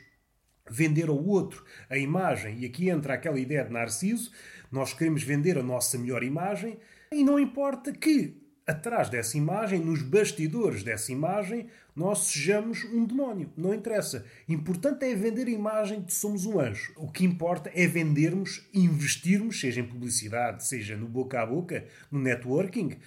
vender 0.69 1.09
ao 1.09 1.23
outro, 1.23 1.63
a 1.89 1.97
imagem, 1.97 2.59
e 2.59 2.65
aqui 2.65 2.89
entra 2.89 3.13
aquela 3.13 3.39
ideia 3.39 3.63
de 3.63 3.71
Narciso, 3.71 4.31
nós 4.71 4.93
queremos 4.93 5.23
vender 5.23 5.57
a 5.57 5.63
nossa 5.63 5.97
melhor 5.97 6.23
imagem, 6.23 6.77
e 7.11 7.23
não 7.23 7.39
importa 7.39 7.91
que, 7.91 8.41
atrás 8.67 9.09
dessa 9.09 9.37
imagem, 9.37 9.79
nos 9.79 10.01
bastidores 10.01 10.83
dessa 10.83 11.11
imagem, 11.11 11.67
nós 12.01 12.19
sejamos 12.25 12.83
um 12.85 13.05
demónio. 13.05 13.53
Não 13.55 13.73
interessa. 13.73 14.25
Importante 14.49 15.05
é 15.05 15.13
vender 15.13 15.45
a 15.45 15.51
imagem 15.51 15.99
de 15.99 16.07
que 16.07 16.13
somos 16.13 16.47
um 16.47 16.59
anjo. 16.59 16.91
O 16.97 17.11
que 17.11 17.23
importa 17.23 17.71
é 17.75 17.85
vendermos, 17.85 18.67
investirmos, 18.73 19.59
seja 19.59 19.81
em 19.81 19.87
publicidade, 19.87 20.65
seja 20.65 20.97
no 20.97 21.07
boca 21.07 21.39
a 21.39 21.45
boca, 21.45 21.85
no 22.09 22.19
networking, 22.19 22.97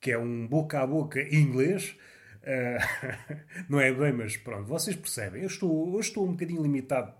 que 0.00 0.12
é 0.12 0.18
um 0.18 0.46
boca 0.46 0.80
a 0.80 0.86
boca 0.86 1.20
em 1.20 1.42
inglês. 1.42 1.96
Uh, 2.42 3.66
não 3.68 3.80
é 3.80 3.92
bem, 3.92 4.12
mas 4.12 4.36
pronto, 4.36 4.68
vocês 4.68 4.94
percebem. 4.94 5.42
Eu 5.42 5.48
estou, 5.48 5.92
eu 5.92 6.00
estou 6.00 6.24
um 6.24 6.30
bocadinho 6.30 6.62
limitado 6.62 7.12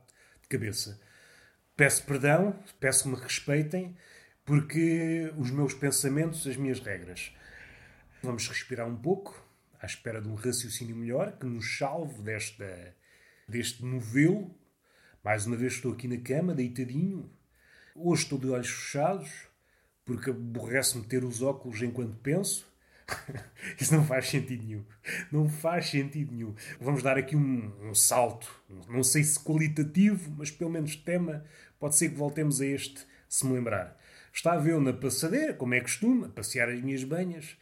de 0.43 0.49
cabeça. 0.49 1.01
Peço 1.77 2.05
perdão, 2.05 2.57
peço 2.79 3.03
que 3.03 3.09
me 3.09 3.17
respeitem 3.17 3.97
porque 4.45 5.33
os 5.37 5.51
meus 5.51 5.75
pensamentos, 5.75 6.47
as 6.47 6.57
minhas 6.57 6.79
regras. 6.79 7.35
Vamos 8.23 8.47
respirar 8.49 8.87
um 8.87 8.97
pouco, 8.97 9.46
à 9.87 9.89
espera 9.89 10.21
de 10.21 10.29
um 10.29 10.35
raciocínio 10.35 10.97
melhor, 10.97 11.39
que 11.39 11.47
nos 11.47 11.79
salve 11.79 12.21
desta, 12.21 12.93
deste 13.49 13.85
novelo. 13.85 14.53
Mais 15.23 15.47
uma 15.47 15.57
vez 15.57 15.75
estou 15.75 15.93
aqui 15.93 16.09
na 16.09 16.19
cama, 16.19 16.53
deitadinho. 16.53 17.31
Hoje 17.95 18.25
estou 18.25 18.37
de 18.37 18.49
olhos 18.49 18.69
fechados, 18.69 19.31
porque 20.05 20.31
aborrece-me 20.31 21.05
ter 21.05 21.23
os 21.23 21.41
óculos 21.41 21.81
enquanto 21.83 22.17
penso. 22.17 22.67
Isso 23.81 23.95
não 23.95 24.05
faz 24.05 24.29
sentido 24.29 24.65
nenhum. 24.65 24.85
Não 25.31 25.49
faz 25.49 25.89
sentido 25.89 26.33
nenhum. 26.33 26.57
Vamos 26.81 27.05
dar 27.05 27.17
aqui 27.17 27.37
um, 27.37 27.89
um, 27.89 27.95
salto, 27.95 28.53
não 28.89 29.05
sei 29.05 29.23
se 29.23 29.39
qualitativo, 29.39 30.35
mas 30.37 30.51
pelo 30.51 30.71
menos 30.71 30.97
tema. 30.97 31.45
Pode 31.79 31.95
ser 31.95 32.09
que 32.09 32.17
voltemos 32.17 32.61
a 32.61 32.67
este, 32.67 33.07
se 33.29 33.47
me 33.47 33.53
lembrar. 33.53 33.97
Estava 34.33 34.69
eu 34.69 34.81
na 34.81 34.93
passadeira, 34.93 35.55
como 35.55 35.75
é 35.75 35.81
costume, 35.81 36.25
a 36.25 36.29
passear 36.29 36.69
as 36.69 36.81
minhas 36.81 37.05
banhas, 37.05 37.57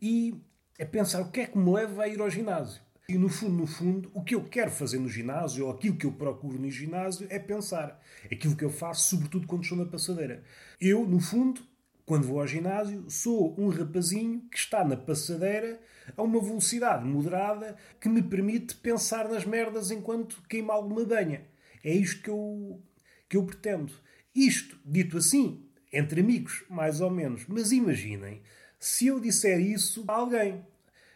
e 0.00 0.38
é 0.78 0.84
pensar 0.84 1.22
o 1.22 1.30
que 1.30 1.40
é 1.40 1.46
que 1.46 1.58
me 1.58 1.72
leva 1.72 2.02
a 2.02 2.08
ir 2.08 2.20
ao 2.20 2.30
ginásio. 2.30 2.82
E 3.08 3.18
no 3.18 3.28
fundo, 3.28 3.54
no 3.54 3.66
fundo, 3.66 4.10
o 4.14 4.22
que 4.22 4.34
eu 4.34 4.44
quero 4.44 4.70
fazer 4.70 4.98
no 4.98 5.08
ginásio, 5.08 5.66
ou 5.66 5.72
aquilo 5.72 5.96
que 5.96 6.06
eu 6.06 6.12
procuro 6.12 6.58
no 6.58 6.70
ginásio, 6.70 7.26
é 7.28 7.38
pensar. 7.38 8.00
Aquilo 8.30 8.56
que 8.56 8.64
eu 8.64 8.70
faço, 8.70 9.10
sobretudo 9.10 9.46
quando 9.46 9.64
estou 9.64 9.76
na 9.76 9.84
passadeira. 9.84 10.42
Eu, 10.80 11.06
no 11.06 11.20
fundo, 11.20 11.60
quando 12.06 12.26
vou 12.26 12.40
ao 12.40 12.46
ginásio, 12.46 13.04
sou 13.08 13.54
um 13.58 13.68
rapazinho 13.68 14.42
que 14.50 14.56
está 14.56 14.84
na 14.84 14.96
passadeira 14.96 15.80
a 16.16 16.22
uma 16.22 16.40
velocidade 16.40 17.04
moderada 17.04 17.76
que 18.00 18.08
me 18.08 18.22
permite 18.22 18.76
pensar 18.76 19.28
nas 19.28 19.44
merdas 19.44 19.90
enquanto 19.90 20.42
queima 20.48 20.72
alguma 20.72 21.04
banha. 21.04 21.46
É 21.84 21.92
isto 21.92 22.22
que 22.22 22.30
eu, 22.30 22.82
que 23.28 23.36
eu 23.36 23.44
pretendo. 23.44 23.92
Isto, 24.34 24.78
dito 24.84 25.18
assim, 25.18 25.66
entre 25.92 26.20
amigos, 26.20 26.64
mais 26.70 27.00
ou 27.00 27.10
menos. 27.10 27.44
Mas 27.46 27.72
imaginem, 27.72 28.42
se 28.82 29.06
eu 29.06 29.20
disser 29.20 29.60
isso 29.60 30.04
a 30.08 30.14
alguém. 30.14 30.66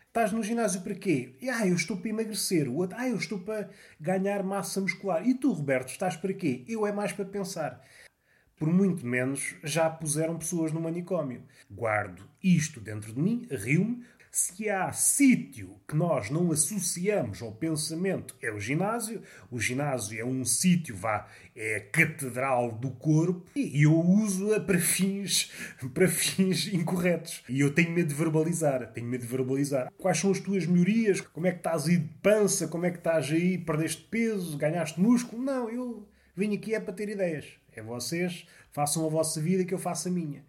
Estás 0.06 0.30
no 0.30 0.40
ginásio 0.40 0.82
para 0.82 0.94
quê? 0.94 1.34
Ah, 1.52 1.66
eu 1.66 1.74
estou 1.74 1.96
para 1.96 2.08
emagrecer. 2.08 2.68
O 2.68 2.76
outro, 2.76 2.96
ah, 2.96 3.08
eu 3.08 3.16
estou 3.16 3.40
para 3.40 3.68
ganhar 4.00 4.44
massa 4.44 4.80
muscular. 4.80 5.26
E 5.26 5.34
tu, 5.34 5.52
Roberto, 5.52 5.88
estás 5.88 6.16
para 6.16 6.32
quê? 6.32 6.64
Eu 6.68 6.86
é 6.86 6.92
mais 6.92 7.12
para 7.12 7.24
pensar 7.24 7.82
por 8.56 8.72
muito 8.72 9.06
menos 9.06 9.54
já 9.62 9.88
puseram 9.88 10.38
pessoas 10.38 10.72
no 10.72 10.80
manicômio. 10.80 11.42
Guardo 11.70 12.28
isto 12.42 12.80
dentro 12.80 13.12
de 13.12 13.20
mim, 13.20 13.46
rio-me. 13.50 14.04
Se 14.38 14.68
há 14.68 14.92
sítio 14.92 15.80
que 15.88 15.96
nós 15.96 16.28
não 16.28 16.52
associamos 16.52 17.40
ao 17.40 17.52
pensamento, 17.52 18.36
é 18.42 18.52
o 18.52 18.60
ginásio. 18.60 19.22
O 19.50 19.58
ginásio 19.58 20.20
é 20.20 20.22
um 20.26 20.44
sítio, 20.44 20.94
vá, 20.94 21.26
é 21.56 21.76
a 21.76 21.80
catedral 21.80 22.70
do 22.70 22.90
corpo 22.90 23.46
e 23.56 23.84
eu 23.84 23.98
uso-a 23.98 24.60
para 24.60 24.78
fins, 24.78 25.50
para 25.94 26.06
fins 26.06 26.66
incorretos. 26.66 27.44
E 27.48 27.60
eu 27.60 27.72
tenho 27.72 27.92
medo 27.92 28.08
de 28.08 28.14
verbalizar, 28.14 28.92
tenho 28.92 29.06
medo 29.06 29.22
de 29.22 29.26
verbalizar. 29.26 29.90
Quais 29.96 30.18
são 30.18 30.30
as 30.30 30.38
tuas 30.38 30.66
melhorias? 30.66 31.22
Como 31.22 31.46
é 31.46 31.52
que 31.52 31.60
estás 31.60 31.86
aí 31.86 31.96
de 31.96 32.14
pança? 32.22 32.68
Como 32.68 32.84
é 32.84 32.90
que 32.90 32.98
estás 32.98 33.32
aí? 33.32 33.56
Perdeste 33.56 34.02
peso? 34.02 34.58
Ganhaste 34.58 35.00
músculo? 35.00 35.42
Não, 35.42 35.70
eu 35.70 36.06
vim 36.36 36.54
aqui 36.54 36.74
é 36.74 36.80
para 36.80 36.92
ter 36.92 37.08
ideias. 37.08 37.46
É 37.72 37.80
vocês, 37.80 38.46
façam 38.70 39.06
a 39.06 39.08
vossa 39.08 39.40
vida 39.40 39.64
que 39.64 39.72
eu 39.72 39.78
faço 39.78 40.08
a 40.08 40.10
minha. 40.10 40.44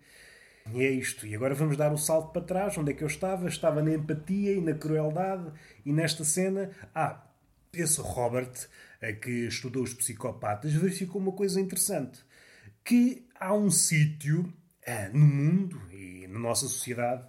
E 0.74 0.84
é 0.84 0.90
isto. 0.90 1.26
E 1.26 1.36
agora 1.36 1.54
vamos 1.54 1.78
dar 1.78 1.92
o 1.92 1.98
salto 1.98 2.32
para 2.32 2.42
trás. 2.42 2.78
Onde 2.78 2.92
é 2.92 2.94
que 2.94 3.04
eu 3.04 3.08
estava? 3.08 3.48
Estava 3.48 3.82
na 3.82 3.94
empatia 3.94 4.54
e 4.54 4.62
na 4.62 4.74
crueldade. 4.74 5.52
E 5.86 5.92
nesta 5.92 6.24
cena. 6.24 6.72
Ah, 6.94 7.24
esse 7.74 8.02
Robert, 8.02 8.52
que 9.22 9.48
estudou 9.48 9.84
os 9.84 9.94
psicopatas, 9.94 10.74
verificou 10.74 11.22
uma 11.22 11.32
coisa 11.32 11.60
interessante. 11.62 12.20
Que 12.84 13.28
há 13.40 13.54
um 13.54 13.70
sítio 13.70 14.52
ah, 14.86 15.10
no 15.14 15.26
mundo 15.26 15.82
e 15.92 16.28
na 16.28 16.40
nossa 16.40 16.68
sociedade 16.68 17.26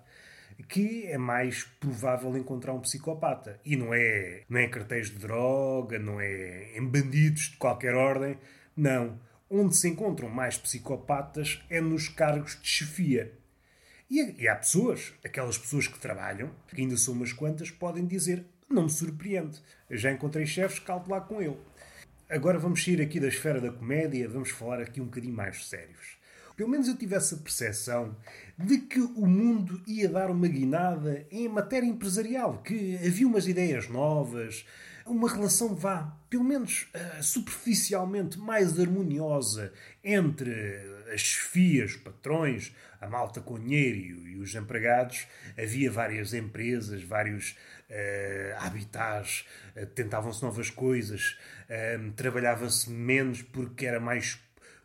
que 0.69 1.07
é 1.07 1.17
mais 1.17 1.63
provável 1.79 2.37
encontrar 2.37 2.73
um 2.73 2.81
psicopata. 2.81 3.61
E 3.65 3.77
não 3.77 3.95
é, 3.95 4.43
não 4.49 4.59
é 4.59 4.65
em 4.65 4.71
cartéis 4.71 5.09
de 5.09 5.19
droga, 5.19 5.99
não 6.01 6.21
é 6.21 6.77
em 6.77 6.85
bandidos 6.85 7.51
de 7.51 7.57
qualquer 7.59 7.95
ordem. 7.95 8.37
Não 8.77 9.19
onde 9.51 9.77
se 9.77 9.89
encontram 9.89 10.29
mais 10.29 10.57
psicopatas 10.57 11.63
é 11.71 11.81
nos 11.81 12.09
cargos 12.09 12.59
de 12.61 12.69
chefia. 12.69 13.33
E, 14.11 14.49
há 14.49 14.57
pessoas, 14.57 15.13
aquelas 15.25 15.59
pessoas 15.59 15.87
que 15.87 15.99
trabalham, 15.99 16.51
que 16.69 16.81
ainda 16.81 16.97
são 16.97 17.15
umas 17.15 17.33
quantas, 17.33 17.71
podem 17.71 18.07
dizer: 18.07 18.45
não 18.69 18.85
me 18.85 18.91
surpreende. 18.91 19.61
Já 19.91 20.11
encontrei 20.11 20.47
chefes, 20.47 20.79
calto 20.79 21.11
lá 21.11 21.21
com 21.21 21.43
ele. 21.43 21.59
Agora 22.29 22.59
vamos 22.59 22.85
sair 22.85 23.01
aqui 23.01 23.19
da 23.19 23.29
esfera 23.29 23.61
da 23.61 23.73
comédia, 23.73 24.29
vamos 24.29 24.51
falar 24.51 24.81
aqui 24.81 25.01
um 25.01 25.07
bocadinho 25.07 25.35
mais 25.35 25.67
sérios. 25.67 26.19
Pelo 26.57 26.69
menos 26.69 26.89
eu 26.89 26.97
tive 26.97 27.15
essa 27.15 27.37
percepção 27.37 28.17
de 28.59 28.79
que 28.79 29.01
o 29.01 29.27
mundo 29.27 29.81
ia 29.87 30.09
dar 30.09 30.31
uma 30.31 30.49
guinada 30.49 31.25
em 31.31 31.49
matéria 31.49 31.87
empresarial, 31.87 32.59
que 32.63 32.97
havia 32.97 33.27
umas 33.27 33.47
ideias 33.47 33.89
novas, 33.89 34.67
uma 35.13 35.29
relação 35.29 35.75
vá, 35.75 36.17
pelo 36.29 36.45
menos 36.45 36.89
uh, 36.95 37.23
superficialmente, 37.23 38.39
mais 38.39 38.79
harmoniosa 38.79 39.73
entre 40.03 40.53
as 41.13 41.21
chefias, 41.21 41.97
patrões, 41.97 42.75
a 43.01 43.09
malta 43.09 43.41
com 43.41 43.59
dinheiro 43.59 44.27
e 44.27 44.37
os 44.37 44.55
empregados. 44.55 45.27
Havia 45.59 45.91
várias 45.91 46.35
empresas, 46.35 47.03
vários 47.03 47.57
uh, 47.91 48.65
habitats, 48.65 49.47
uh, 49.77 49.87
tentavam-se 49.87 50.43
novas 50.43 50.71
coisas, 50.71 51.39
trabalhava-se 52.17 52.89
menos 52.91 53.43
porque 53.43 53.85
era 53.85 54.01
mais 54.01 54.39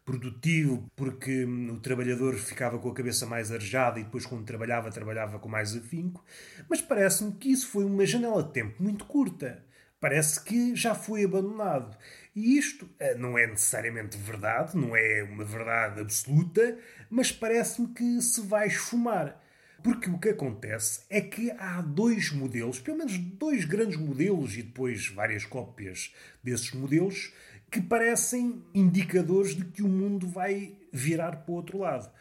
produtivo, 0.05 0.91
porque 0.95 1.45
hum, 1.45 1.71
o 1.71 1.79
trabalhador 1.79 2.35
ficava 2.35 2.77
com 2.77 2.89
a 2.89 2.93
cabeça 2.93 3.25
mais 3.25 3.51
arejada 3.51 3.99
e 3.99 4.03
depois, 4.03 4.25
quando 4.25 4.43
trabalhava, 4.43 4.91
trabalhava 4.91 5.39
com 5.39 5.47
mais 5.47 5.75
afinco. 5.75 6.23
Mas 6.69 6.81
parece-me 6.81 7.31
que 7.33 7.51
isso 7.51 7.67
foi 7.69 7.85
uma 7.85 8.05
janela 8.05 8.43
de 8.43 8.51
tempo 8.51 8.81
muito 8.83 9.05
curta 9.05 9.63
parece 10.03 10.43
que 10.43 10.75
já 10.75 10.93
foi 10.93 11.23
abandonado. 11.23 11.97
E 12.35 12.57
isto 12.57 12.89
eh, 12.99 13.15
não 13.15 13.37
é 13.37 13.47
necessariamente 13.47 14.17
verdade, 14.17 14.75
não 14.75 14.93
é 14.93 15.23
uma 15.23 15.45
verdade 15.45 16.01
absoluta, 16.01 16.77
mas 17.09 17.31
parece-me 17.31 17.87
que 17.87 18.21
se 18.21 18.41
vai 18.41 18.67
esfumar. 18.67 19.41
Porque 19.81 20.09
o 20.09 20.19
que 20.19 20.27
acontece 20.27 21.05
é 21.09 21.21
que 21.21 21.51
há 21.51 21.81
dois 21.81 22.33
modelos, 22.33 22.81
pelo 22.81 22.97
menos 22.97 23.17
dois 23.17 23.63
grandes 23.63 23.95
modelos 23.95 24.57
e 24.57 24.63
depois 24.63 25.07
várias 25.07 25.45
cópias 25.45 26.13
desses 26.43 26.73
modelos, 26.73 27.33
que 27.71 27.79
parecem 27.79 28.61
indicadores 28.73 29.55
de 29.55 29.63
que 29.63 29.83
o 29.83 29.87
mundo 29.87 30.27
vai 30.27 30.75
virar 30.91 31.37
para 31.37 31.51
o 31.53 31.55
outro 31.55 31.77
lado 31.77 32.11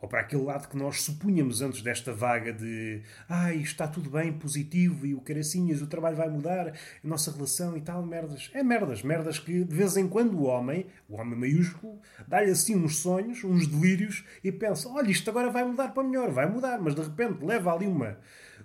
ou 0.00 0.08
para 0.08 0.20
aquele 0.20 0.42
lado 0.42 0.68
que 0.68 0.76
nós 0.76 1.02
supunhamos 1.02 1.60
antes 1.60 1.82
desta 1.82 2.12
vaga 2.12 2.52
de 2.52 3.02
ah, 3.28 3.52
está 3.52 3.88
tudo 3.88 4.10
bem, 4.10 4.32
positivo 4.32 5.04
e 5.06 5.14
o 5.14 5.20
caracinhas, 5.20 5.82
o 5.82 5.86
trabalho 5.86 6.16
vai 6.16 6.28
mudar, 6.28 6.68
a 6.68 6.72
nossa 7.02 7.32
relação 7.32 7.76
e 7.76 7.80
tal, 7.80 8.04
merdas. 8.04 8.50
É 8.54 8.62
merdas, 8.62 9.02
merdas 9.02 9.38
que 9.38 9.64
de 9.64 9.74
vez 9.74 9.96
em 9.96 10.08
quando 10.08 10.38
o 10.38 10.44
homem, 10.44 10.86
o 11.08 11.16
homem 11.16 11.38
maiúsculo, 11.38 12.00
dá-lhe 12.26 12.50
assim 12.50 12.76
uns 12.76 12.98
sonhos, 12.98 13.42
uns 13.42 13.66
delírios 13.66 14.24
e 14.42 14.52
pensa: 14.52 14.88
olha, 14.88 15.10
isto 15.10 15.28
agora 15.30 15.50
vai 15.50 15.64
mudar 15.64 15.88
para 15.88 16.04
melhor, 16.04 16.30
vai 16.30 16.48
mudar, 16.48 16.78
mas 16.78 16.94
de 16.94 17.02
repente 17.02 17.44
leva 17.44 17.72
ali 17.72 17.86
uma, 17.86 18.18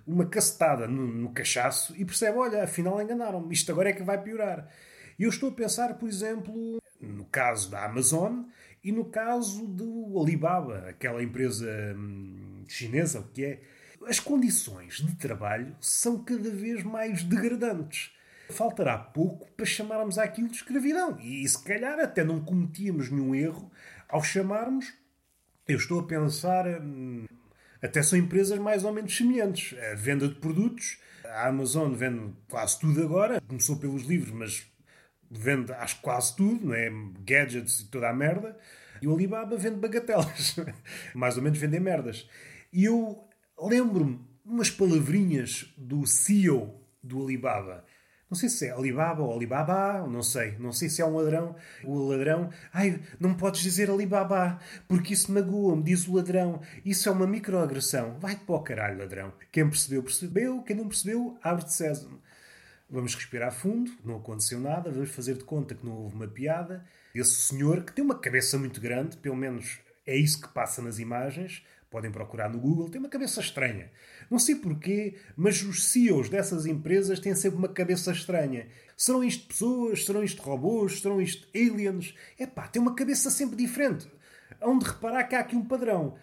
uma 0.06 0.26
cacetada 0.26 0.86
no, 0.86 1.06
no 1.06 1.30
cachaço 1.30 1.94
e 1.96 2.04
percebe: 2.04 2.38
olha, 2.38 2.62
afinal 2.62 3.00
enganaram-me, 3.02 3.52
isto 3.52 3.72
agora 3.72 3.90
é 3.90 3.92
que 3.92 4.02
vai 4.02 4.22
piorar. 4.22 4.68
E 5.18 5.24
eu 5.24 5.30
estou 5.30 5.48
a 5.48 5.52
pensar, 5.52 5.94
por 5.94 6.08
exemplo, 6.08 6.80
no 7.00 7.24
caso 7.24 7.70
da 7.70 7.84
Amazon, 7.84 8.42
e 8.84 8.92
no 8.92 9.06
caso 9.06 9.66
do 9.66 10.20
Alibaba, 10.20 10.84
aquela 10.90 11.22
empresa 11.22 11.66
hum, 11.96 12.62
chinesa, 12.68 13.20
o 13.20 13.28
que 13.28 13.42
é, 13.42 13.62
as 14.06 14.20
condições 14.20 14.96
de 14.96 15.16
trabalho 15.16 15.74
são 15.80 16.22
cada 16.22 16.50
vez 16.50 16.82
mais 16.82 17.22
degradantes. 17.22 18.12
Faltará 18.50 18.98
pouco 18.98 19.50
para 19.52 19.64
chamarmos 19.64 20.18
aquilo 20.18 20.48
de 20.48 20.56
escravidão. 20.56 21.18
E 21.18 21.48
se 21.48 21.64
calhar 21.64 21.98
até 21.98 22.22
não 22.22 22.44
cometíamos 22.44 23.10
nenhum 23.10 23.34
erro 23.34 23.72
ao 24.06 24.22
chamarmos. 24.22 24.92
Eu 25.66 25.78
estou 25.78 26.00
a 26.00 26.06
pensar. 26.06 26.66
Hum, 26.82 27.24
até 27.80 28.02
são 28.02 28.18
empresas 28.18 28.58
mais 28.58 28.84
ou 28.84 28.92
menos 28.92 29.16
semelhantes. 29.16 29.74
A 29.92 29.94
venda 29.94 30.28
de 30.28 30.34
produtos. 30.34 30.98
A 31.24 31.48
Amazon 31.48 31.94
vende 31.94 32.34
quase 32.50 32.78
tudo 32.78 33.02
agora. 33.02 33.40
Começou 33.40 33.78
pelos 33.78 34.02
livros, 34.02 34.32
mas 34.32 34.73
vende 35.30 35.72
acho 35.72 36.00
quase 36.00 36.36
tudo, 36.36 36.66
não 36.66 36.74
é? 36.74 36.90
Gadgets 37.20 37.80
e 37.80 37.90
toda 37.90 38.08
a 38.08 38.14
merda. 38.14 38.56
E 39.00 39.08
o 39.08 39.14
Alibaba 39.14 39.56
vende 39.56 39.76
bagatelas. 39.76 40.56
Mais 41.14 41.36
ou 41.36 41.42
menos 41.42 41.58
vendem 41.58 41.80
merdas. 41.80 42.28
E 42.72 42.84
eu 42.84 43.28
lembro-me 43.58 44.20
umas 44.44 44.70
palavrinhas 44.70 45.72
do 45.76 46.06
CEO 46.06 46.80
do 47.02 47.22
Alibaba. 47.22 47.84
Não 48.30 48.38
sei 48.38 48.48
se 48.48 48.66
é 48.66 48.70
Alibaba 48.72 49.22
ou 49.22 49.32
Alibaba, 49.32 50.04
não 50.08 50.22
sei. 50.22 50.56
Não 50.58 50.72
sei 50.72 50.88
se 50.88 51.00
é 51.00 51.06
um 51.06 51.16
ladrão. 51.16 51.54
O 51.84 52.08
ladrão, 52.08 52.50
ai, 52.72 53.00
não 53.20 53.34
podes 53.34 53.60
dizer 53.60 53.88
Alibaba, 53.90 54.58
porque 54.88 55.14
isso 55.14 55.30
magoa-me, 55.30 55.82
diz 55.82 56.08
o 56.08 56.16
ladrão. 56.16 56.60
Isso 56.84 57.08
é 57.08 57.12
uma 57.12 57.26
microagressão. 57.26 58.18
Vai-te 58.18 58.44
para 58.44 58.54
o 58.56 58.62
caralho, 58.62 58.98
ladrão. 58.98 59.32
Quem 59.52 59.68
percebeu, 59.68 60.02
percebeu. 60.02 60.62
Quem 60.62 60.74
não 60.74 60.88
percebeu, 60.88 61.38
abre-te 61.42 61.74
sésamo. 61.74 62.20
Vamos 62.94 63.16
respirar 63.16 63.52
fundo, 63.52 63.90
não 64.04 64.18
aconteceu 64.18 64.60
nada, 64.60 64.88
vamos 64.88 65.10
fazer 65.10 65.34
de 65.34 65.42
conta 65.42 65.74
que 65.74 65.84
não 65.84 65.96
houve 65.96 66.14
uma 66.14 66.28
piada. 66.28 66.86
Esse 67.12 67.34
senhor, 67.34 67.82
que 67.82 67.92
tem 67.92 68.04
uma 68.04 68.16
cabeça 68.16 68.56
muito 68.56 68.80
grande, 68.80 69.16
pelo 69.16 69.34
menos 69.34 69.80
é 70.06 70.16
isso 70.16 70.40
que 70.40 70.46
passa 70.46 70.80
nas 70.80 71.00
imagens, 71.00 71.66
podem 71.90 72.12
procurar 72.12 72.48
no 72.48 72.60
Google, 72.60 72.88
tem 72.88 73.00
uma 73.00 73.08
cabeça 73.08 73.40
estranha. 73.40 73.90
Não 74.30 74.38
sei 74.38 74.54
porquê, 74.54 75.16
mas 75.36 75.60
os 75.64 75.88
CEOs 75.88 76.28
dessas 76.28 76.66
empresas 76.66 77.18
têm 77.18 77.34
sempre 77.34 77.58
uma 77.58 77.68
cabeça 77.68 78.12
estranha. 78.12 78.68
Serão 78.96 79.24
isto 79.24 79.48
pessoas? 79.48 80.04
Serão 80.04 80.22
isto 80.22 80.40
robôs? 80.40 81.00
Serão 81.00 81.20
isto 81.20 81.48
aliens? 81.52 82.14
É 82.38 82.46
pá, 82.46 82.68
tem 82.68 82.80
uma 82.80 82.94
cabeça 82.94 83.28
sempre 83.28 83.56
diferente. 83.56 84.06
Hão 84.60 84.78
de 84.78 84.84
reparar 84.84 85.24
que 85.24 85.34
há 85.34 85.40
aqui 85.40 85.56
um 85.56 85.64
padrão. 85.64 86.14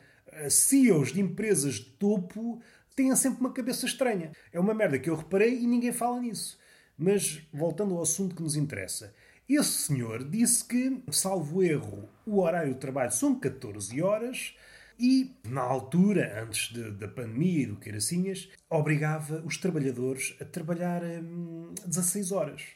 CEOs 0.49 1.11
de 1.11 1.19
empresas 1.19 1.73
de 1.73 1.89
topo 1.99 2.61
têm 2.95 3.13
sempre 3.17 3.41
uma 3.41 3.51
cabeça 3.51 3.85
estranha. 3.85 4.31
É 4.53 4.59
uma 4.59 4.73
merda 4.73 4.97
que 4.97 5.09
eu 5.09 5.17
reparei 5.17 5.59
e 5.59 5.67
ninguém 5.67 5.91
fala 5.91 6.21
nisso. 6.21 6.61
Mas, 7.03 7.41
voltando 7.51 7.96
ao 7.96 8.03
assunto 8.03 8.36
que 8.36 8.43
nos 8.43 8.55
interessa, 8.55 9.12
esse 9.50 9.88
senhor 9.88 10.24
disse 10.24 10.63
que, 10.63 11.01
salvo 11.12 11.63
erro, 11.63 12.08
o 12.27 12.39
horário 12.39 12.75
de 12.75 12.79
trabalho 12.79 13.12
são 13.12 13.39
14 13.39 14.00
horas 14.03 14.53
e, 15.00 15.36
na 15.43 15.62
altura, 15.62 16.43
antes 16.43 16.72
de, 16.72 16.91
da 16.91 17.08
pandemia 17.08 17.63
e 17.63 17.65
do 17.65 17.75
Queiracinhas, 17.77 18.50
obrigava 18.70 19.41
os 19.43 19.58
trabalhadores 19.58 20.36
a 20.39 20.46
trabalhar 20.46 21.01
hum, 21.03 21.74
16 21.88 22.31
horas. 22.31 22.67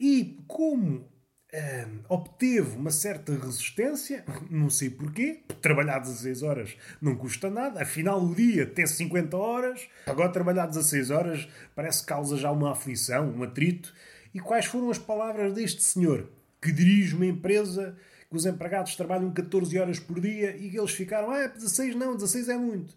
E 0.00 0.36
como 0.48 1.08
hum, 1.54 1.98
obteve 2.08 2.76
uma 2.76 2.90
certa 2.90 3.32
resistência, 3.32 4.24
não 4.50 4.68
sei 4.68 4.90
porquê, 4.90 5.42
trabalhar 5.62 6.00
16 6.00 6.42
horas 6.42 6.76
não 7.00 7.14
custa 7.14 7.48
nada, 7.48 7.82
afinal 7.82 8.22
o 8.22 8.34
dia 8.34 8.66
tem 8.66 8.86
50 8.86 9.36
horas, 9.36 9.88
agora 10.06 10.32
trabalhar 10.32 10.66
16 10.66 11.10
horas 11.10 11.48
parece 11.74 12.00
que 12.00 12.08
causa 12.08 12.36
já 12.36 12.50
uma 12.50 12.72
aflição, 12.72 13.30
um 13.30 13.42
atrito. 13.42 13.94
E 14.34 14.40
quais 14.40 14.66
foram 14.66 14.90
as 14.90 14.98
palavras 14.98 15.52
deste 15.54 15.82
senhor 15.82 16.28
que 16.60 16.72
dirige 16.72 17.14
uma 17.14 17.26
empresa 17.26 17.96
que 18.28 18.36
os 18.36 18.46
empregados 18.46 18.96
trabalham 18.96 19.30
14 19.30 19.78
horas 19.78 20.00
por 20.00 20.18
dia 20.18 20.56
e 20.56 20.70
que 20.70 20.78
eles 20.78 20.90
ficaram, 20.90 21.30
ah, 21.30 21.46
16 21.46 21.94
não, 21.94 22.14
16 22.14 22.48
é 22.48 22.56
muito. 22.56 22.94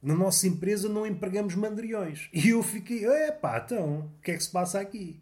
Na 0.00 0.14
nossa 0.14 0.46
empresa 0.46 0.88
não 0.88 1.06
empregamos 1.06 1.54
mandriões. 1.56 2.28
E 2.32 2.50
eu 2.50 2.62
fiquei, 2.62 3.04
epá, 3.04 3.60
então, 3.64 4.12
o 4.18 4.22
que 4.22 4.30
é 4.30 4.36
que 4.36 4.44
se 4.44 4.50
passa 4.50 4.80
aqui? 4.80 5.20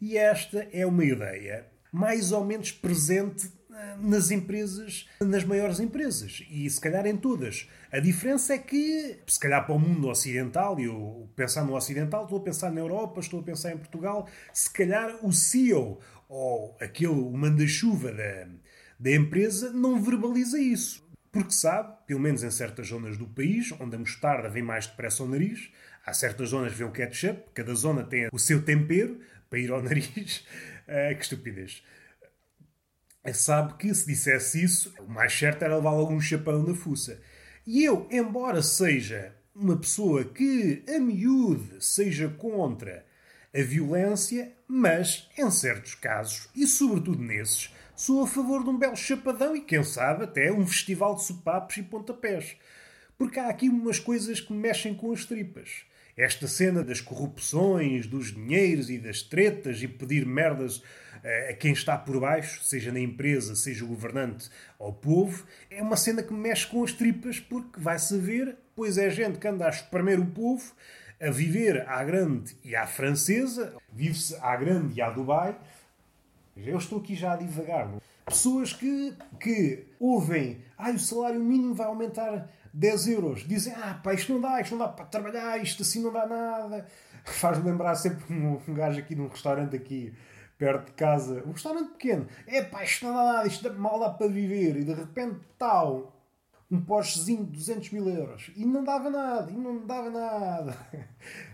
E 0.00 0.16
esta 0.16 0.66
é 0.72 0.86
uma 0.86 1.04
ideia 1.04 1.66
mais 1.92 2.32
ou 2.32 2.44
menos 2.44 2.72
presente 2.72 3.50
eh, 3.70 3.96
nas 4.00 4.30
empresas, 4.30 5.08
nas 5.20 5.44
maiores 5.44 5.78
empresas 5.78 6.44
e 6.50 6.68
se 6.68 6.80
calhar 6.80 7.06
em 7.06 7.16
todas. 7.16 7.68
A 7.92 8.00
diferença 8.00 8.54
é 8.54 8.58
que, 8.58 9.20
se 9.26 9.38
calhar 9.38 9.64
para 9.64 9.74
o 9.74 9.78
mundo 9.78 10.08
ocidental, 10.08 10.78
e 10.80 10.84
eu 10.84 11.30
pensar 11.36 11.64
no 11.64 11.74
ocidental, 11.74 12.24
estou 12.24 12.38
a 12.38 12.42
pensar 12.42 12.72
na 12.72 12.80
Europa, 12.80 13.20
estou 13.20 13.40
a 13.40 13.42
pensar 13.42 13.72
em 13.72 13.78
Portugal, 13.78 14.28
se 14.52 14.70
calhar 14.72 15.24
o 15.24 15.32
CEO 15.32 16.00
ou 16.28 16.76
aquele 16.80 17.12
o 17.12 17.30
manda-chuva 17.30 18.12
da, 18.12 18.48
da 18.98 19.12
empresa 19.12 19.72
não 19.72 20.02
verbaliza 20.02 20.58
isso. 20.58 21.06
Porque 21.30 21.52
sabe, 21.52 21.94
pelo 22.06 22.20
menos 22.20 22.42
em 22.42 22.50
certas 22.50 22.88
zonas 22.88 23.16
do 23.16 23.26
país, 23.26 23.72
onde 23.78 23.94
a 23.94 23.98
mostarda 23.98 24.48
vem 24.48 24.62
mais 24.62 24.86
depressa 24.86 25.22
ao 25.22 25.28
nariz, 25.28 25.70
há 26.04 26.12
certas 26.12 26.48
zonas 26.50 26.72
que 26.72 26.78
vê 26.78 26.84
o 26.84 26.90
ketchup, 26.90 27.50
cada 27.54 27.74
zona 27.74 28.02
tem 28.02 28.28
o 28.32 28.38
seu 28.38 28.62
tempero 28.62 29.20
para 29.48 29.58
ir 29.58 29.70
ao 29.70 29.80
nariz. 29.82 30.44
Uh, 30.88 31.14
que 31.14 31.22
estupidez. 31.22 31.84
Sabe 33.34 33.74
que 33.74 33.94
se 33.94 34.06
dissesse 34.06 34.64
isso, 34.64 34.94
o 35.00 35.06
mais 35.06 35.36
certo 35.36 35.62
era 35.62 35.76
levar 35.76 35.90
algum 35.90 36.18
chapão 36.18 36.62
na 36.62 36.74
fuça. 36.74 37.20
E 37.66 37.84
eu, 37.84 38.08
embora 38.10 38.62
seja 38.62 39.34
uma 39.54 39.76
pessoa 39.76 40.24
que, 40.24 40.82
a 40.88 40.98
miúde, 40.98 41.84
seja 41.84 42.28
contra 42.28 43.04
a 43.54 43.60
violência, 43.60 44.56
mas, 44.66 45.28
em 45.36 45.50
certos 45.50 45.94
casos, 45.94 46.48
e 46.54 46.66
sobretudo 46.66 47.22
nesses, 47.22 47.74
sou 47.94 48.22
a 48.22 48.26
favor 48.26 48.62
de 48.62 48.70
um 48.70 48.78
belo 48.78 48.96
chapadão 48.96 49.54
e, 49.56 49.60
quem 49.60 49.82
sabe, 49.82 50.24
até 50.24 50.50
um 50.52 50.66
festival 50.66 51.16
de 51.16 51.24
sopapos 51.24 51.76
e 51.76 51.82
pontapés. 51.82 52.56
Porque 53.18 53.38
há 53.38 53.48
aqui 53.48 53.68
umas 53.68 53.98
coisas 53.98 54.40
que 54.40 54.52
mexem 54.52 54.94
com 54.94 55.12
as 55.12 55.24
tripas. 55.24 55.84
Esta 56.18 56.48
cena 56.48 56.82
das 56.82 57.00
corrupções, 57.00 58.08
dos 58.08 58.34
dinheiros 58.34 58.90
e 58.90 58.98
das 58.98 59.22
tretas 59.22 59.80
e 59.80 59.86
pedir 59.86 60.26
merdas 60.26 60.82
eh, 61.22 61.50
a 61.50 61.54
quem 61.54 61.70
está 61.70 61.96
por 61.96 62.18
baixo, 62.18 62.64
seja 62.64 62.90
na 62.90 62.98
empresa, 62.98 63.54
seja 63.54 63.84
o 63.84 63.86
governante 63.86 64.50
ou 64.80 64.88
o 64.88 64.92
povo, 64.92 65.46
é 65.70 65.80
uma 65.80 65.96
cena 65.96 66.20
que 66.20 66.32
mexe 66.32 66.66
com 66.66 66.82
as 66.82 66.90
tripas 66.90 67.38
porque 67.38 67.78
vai 67.78 68.00
saber, 68.00 68.56
pois 68.74 68.98
é 68.98 69.08
gente 69.08 69.38
que 69.38 69.46
anda 69.46 69.66
a 69.66 69.70
espremer 69.70 70.18
o 70.18 70.26
povo, 70.26 70.72
a 71.20 71.30
viver 71.30 71.88
à 71.88 72.02
grande 72.02 72.56
e 72.64 72.74
à 72.74 72.84
francesa, 72.84 73.76
vive-se 73.92 74.34
à 74.42 74.56
grande 74.56 74.98
e 74.98 75.00
à 75.00 75.10
Dubai, 75.10 75.56
eu 76.56 76.78
estou 76.78 76.98
aqui 76.98 77.14
já 77.14 77.34
a 77.34 77.36
divagar. 77.36 77.92
Pessoas 78.24 78.72
que, 78.72 79.14
que 79.38 79.84
ouvem, 80.00 80.58
ah, 80.76 80.90
o 80.90 80.98
salário 80.98 81.40
mínimo 81.40 81.74
vai 81.74 81.86
aumentar 81.86 82.50
10 82.72 83.08
euros. 83.08 83.40
Dizem, 83.46 83.74
ah, 83.74 84.00
pá, 84.02 84.14
isto 84.14 84.32
não 84.32 84.40
dá, 84.40 84.60
isto 84.60 84.76
não 84.76 84.86
dá 84.86 84.88
para 84.88 85.04
trabalhar, 85.06 85.62
isto 85.62 85.82
assim 85.82 86.02
não 86.02 86.12
dá 86.12 86.26
nada. 86.26 86.86
Faz-me 87.24 87.70
lembrar 87.70 87.94
sempre 87.94 88.32
um, 88.32 88.60
um 88.68 88.74
gajo 88.74 88.98
aqui 88.98 89.14
num 89.14 89.28
restaurante 89.28 89.76
aqui 89.76 90.14
perto 90.56 90.86
de 90.86 90.92
casa, 90.92 91.42
um 91.46 91.52
restaurante 91.52 91.90
pequeno. 91.90 92.26
É 92.46 92.62
pá, 92.62 92.82
isto 92.82 93.06
não 93.06 93.14
dá 93.14 93.32
nada, 93.32 93.46
isto 93.46 93.72
mal 93.74 94.00
dá 94.00 94.10
para 94.10 94.26
viver. 94.26 94.76
E 94.76 94.84
de 94.84 94.92
repente, 94.92 95.38
tal, 95.56 96.18
um 96.70 96.80
Porschezinho 96.80 97.44
de 97.46 97.52
200 97.52 97.90
mil 97.92 98.08
euros. 98.08 98.50
E 98.56 98.66
não 98.66 98.84
dava 98.84 99.08
nada, 99.08 99.50
e 99.50 99.56
não 99.56 99.86
dava 99.86 100.10
nada. 100.10 100.76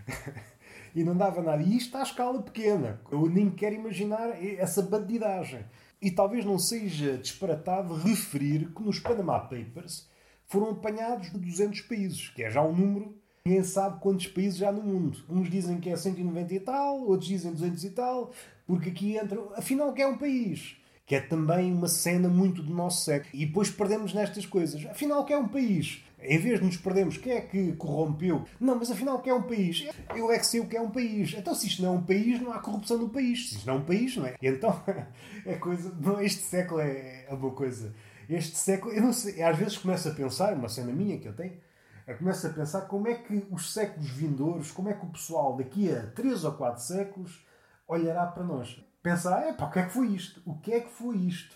e 0.93 1.03
não 1.03 1.15
dava 1.15 1.41
nada. 1.41 1.61
E 1.61 1.77
isto 1.77 1.95
à 1.97 2.03
escala 2.03 2.41
pequena. 2.41 2.99
Eu 3.11 3.29
nem 3.29 3.49
quero 3.49 3.75
imaginar 3.75 4.41
essa 4.41 4.81
bandidagem. 4.81 5.63
E 6.01 6.11
talvez 6.11 6.43
não 6.43 6.59
seja 6.59 7.17
disparatado 7.17 7.95
referir 7.95 8.73
que 8.73 8.83
nos 8.83 8.99
Panama 8.99 9.39
Papers 9.39 10.09
foram 10.47 10.71
apanhados 10.71 11.31
de 11.31 11.37
200 11.37 11.81
países, 11.81 12.29
que 12.29 12.43
é 12.43 12.49
já 12.49 12.61
um 12.61 12.75
número. 12.75 13.15
Ninguém 13.45 13.63
sabe 13.63 13.99
quantos 13.99 14.27
países 14.27 14.61
há 14.63 14.71
no 14.71 14.81
mundo. 14.81 15.23
Uns 15.29 15.49
dizem 15.49 15.79
que 15.79 15.89
é 15.89 15.95
190 15.95 16.53
e 16.53 16.59
tal, 16.59 17.01
outros 17.01 17.27
dizem 17.27 17.51
200 17.51 17.83
e 17.83 17.89
tal, 17.91 18.31
porque 18.65 18.89
aqui 18.89 19.17
entra. 19.17 19.39
Afinal, 19.55 19.93
que 19.93 20.01
é 20.01 20.07
um 20.07 20.17
país? 20.17 20.77
Que 21.05 21.15
é 21.15 21.19
também 21.19 21.71
uma 21.71 21.87
cena 21.87 22.27
muito 22.27 22.63
do 22.63 22.73
nosso 22.73 23.05
século. 23.05 23.29
E 23.33 23.45
depois 23.45 23.69
perdemos 23.69 24.13
nestas 24.13 24.47
coisas. 24.47 24.83
Afinal, 24.87 25.23
que 25.23 25.31
é 25.31 25.37
um 25.37 25.47
país? 25.47 26.03
Em 26.19 26.39
vez 26.39 26.59
de 26.59 26.65
nos 26.65 26.77
perdermos, 26.77 27.17
quem 27.17 27.33
é 27.33 27.41
que 27.41 27.73
corrompeu? 27.73 28.45
Não, 28.59 28.75
mas 28.75 28.89
afinal, 28.89 29.17
o 29.17 29.21
que 29.21 29.29
é 29.29 29.33
um 29.33 29.43
país? 29.43 29.87
Eu 30.15 30.31
é 30.31 30.39
que 30.39 30.47
sei 30.47 30.59
o 30.59 30.65
que 30.65 30.75
é 30.75 30.81
um 30.81 30.89
país. 30.89 31.35
Então, 31.37 31.53
se 31.53 31.67
isto 31.67 31.83
não 31.83 31.93
é 31.93 31.97
um 31.97 32.01
país, 32.01 32.41
não 32.41 32.51
há 32.51 32.57
corrupção 32.57 32.97
no 32.97 33.09
país. 33.09 33.49
Se 33.49 33.57
isto 33.57 33.67
não 33.67 33.75
é 33.75 33.77
um 33.77 33.85
país, 33.85 34.17
não 34.17 34.25
é? 34.25 34.35
E 34.41 34.47
então, 34.47 34.81
é 35.45 35.53
coisa. 35.55 35.93
Este 36.21 36.41
século 36.41 36.79
é, 36.81 37.25
é 37.29 37.33
uma 37.33 37.51
coisa. 37.51 37.93
Este 38.29 38.57
século, 38.57 38.93
eu 38.93 39.01
não 39.01 39.13
sei, 39.13 39.41
às 39.41 39.57
vezes 39.57 39.77
começo 39.77 40.09
a 40.09 40.13
pensar, 40.13 40.53
uma 40.53 40.69
cena 40.69 40.91
minha 40.91 41.19
que 41.19 41.27
eu 41.27 41.35
tenho, 41.35 41.59
eu 42.07 42.17
começo 42.17 42.45
a 42.45 42.49
pensar 42.51 42.81
como 42.81 43.07
é 43.07 43.15
que 43.15 43.47
os 43.51 43.73
séculos 43.73 44.09
vindouros, 44.09 44.71
como 44.71 44.89
é 44.89 44.93
que 44.93 45.05
o 45.05 45.09
pessoal 45.09 45.55
daqui 45.55 45.91
a 45.91 46.07
3 46.07 46.43
ou 46.43 46.51
4 46.53 46.81
séculos 46.81 47.45
olhará 47.87 48.25
para 48.25 48.43
nós. 48.43 48.79
Pensará, 49.01 49.47
é 49.47 49.53
pá, 49.53 49.65
o 49.65 49.71
que 49.71 49.79
é 49.79 49.85
que 49.85 49.93
foi 49.93 50.07
isto? 50.07 50.41
O 50.45 50.55
que 50.55 50.73
é 50.73 50.79
que 50.79 50.89
foi 50.89 51.17
isto? 51.17 51.55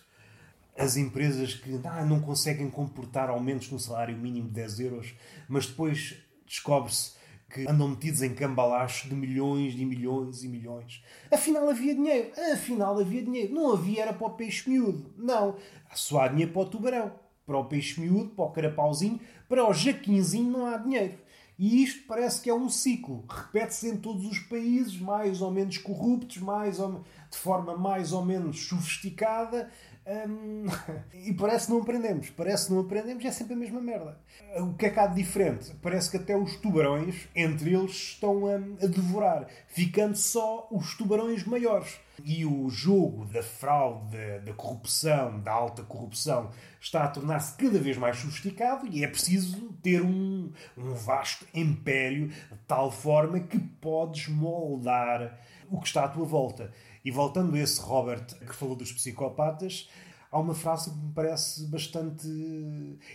as 0.79 0.95
empresas 0.95 1.53
que 1.53 1.79
ah, 1.83 2.05
não 2.05 2.21
conseguem 2.21 2.69
comportar 2.69 3.29
aumentos 3.29 3.69
no 3.69 3.77
salário 3.77 4.15
mínimo 4.17 4.47
de 4.47 4.53
10 4.53 4.79
euros, 4.79 5.13
mas 5.47 5.67
depois 5.67 6.15
descobre-se 6.47 7.18
que 7.49 7.67
andam 7.67 7.89
metidos 7.89 8.21
em 8.21 8.33
cambalacho 8.33 9.09
de 9.09 9.15
milhões 9.15 9.73
e 9.73 9.85
milhões 9.85 10.43
e 10.43 10.47
milhões. 10.47 11.03
Afinal 11.31 11.69
havia 11.69 11.95
dinheiro. 11.95 12.31
Afinal 12.53 12.99
havia 12.99 13.23
dinheiro. 13.23 13.53
Não 13.53 13.73
havia 13.73 14.03
era 14.03 14.13
para 14.13 14.27
o 14.27 14.31
peixe 14.31 14.69
miúdo. 14.69 15.11
Não. 15.17 15.55
Só 15.93 16.21
há 16.21 16.27
dinheiro 16.27 16.51
para 16.51 16.61
o 16.61 16.65
tubarão. 16.65 17.11
Para 17.45 17.57
o 17.57 17.65
peixe 17.65 17.99
miúdo, 17.99 18.29
para 18.29 18.45
o 18.45 18.51
carapauzinho, 18.51 19.19
para 19.47 19.67
o 19.67 19.73
jaquinzinho 19.73 20.51
não 20.51 20.67
há 20.67 20.77
dinheiro. 20.77 21.17
E 21.57 21.83
isto 21.83 22.07
parece 22.07 22.41
que 22.41 22.49
é 22.49 22.53
um 22.53 22.69
ciclo. 22.69 23.25
Repete-se 23.27 23.89
em 23.89 23.97
todos 23.97 24.25
os 24.25 24.39
países, 24.39 24.97
mais 24.97 25.41
ou 25.41 25.51
menos 25.51 25.77
corruptos, 25.77 26.37
mais 26.37 26.79
ou, 26.79 27.03
de 27.29 27.37
forma 27.37 27.75
mais 27.75 28.13
ou 28.13 28.23
menos 28.23 28.67
sofisticada, 28.67 29.69
Hum, 30.09 30.65
e 31.13 31.31
parece 31.33 31.67
que 31.67 31.73
não 31.73 31.81
aprendemos. 31.81 32.31
Parece 32.31 32.67
que 32.67 32.73
não 32.73 32.81
aprendemos 32.81 33.23
é 33.23 33.31
sempre 33.31 33.53
a 33.53 33.57
mesma 33.57 33.79
merda. 33.79 34.17
O 34.57 34.73
que 34.73 34.87
é 34.87 34.89
que 34.89 34.99
há 34.99 35.05
de 35.05 35.15
diferente? 35.15 35.71
Parece 35.83 36.09
que 36.09 36.17
até 36.17 36.35
os 36.35 36.55
tubarões, 36.55 37.27
entre 37.35 37.75
eles, 37.75 37.91
estão 37.91 38.47
a, 38.47 38.55
a 38.55 38.87
devorar, 38.87 39.47
ficando 39.67 40.15
só 40.15 40.67
os 40.71 40.97
tubarões 40.97 41.43
maiores. 41.43 41.99
E 42.25 42.43
o 42.43 42.69
jogo 42.69 43.25
da 43.25 43.43
fraude, 43.43 44.17
da 44.43 44.53
corrupção, 44.53 45.39
da 45.39 45.51
alta 45.51 45.83
corrupção, 45.83 46.49
está 46.81 47.03
a 47.03 47.07
tornar-se 47.07 47.55
cada 47.55 47.79
vez 47.79 47.95
mais 47.95 48.17
sofisticado 48.17 48.87
e 48.87 49.03
é 49.03 49.07
preciso 49.07 49.71
ter 49.81 50.01
um, 50.01 50.51
um 50.75 50.93
vasto 50.95 51.45
império 51.53 52.29
de 52.29 52.57
tal 52.67 52.91
forma 52.91 53.39
que 53.39 53.59
podes 53.59 54.27
moldar 54.27 55.39
o 55.69 55.79
que 55.79 55.87
está 55.87 56.05
à 56.05 56.07
tua 56.07 56.25
volta. 56.25 56.71
E 57.03 57.11
voltando 57.11 57.55
a 57.55 57.59
esse 57.59 57.79
Robert 57.79 58.25
que 58.39 58.55
falou 58.55 58.75
dos 58.75 58.91
psicopatas, 58.91 59.89
há 60.31 60.39
uma 60.39 60.53
frase 60.53 60.91
que 60.91 60.97
me 60.97 61.13
parece 61.13 61.65
bastante 61.65 62.27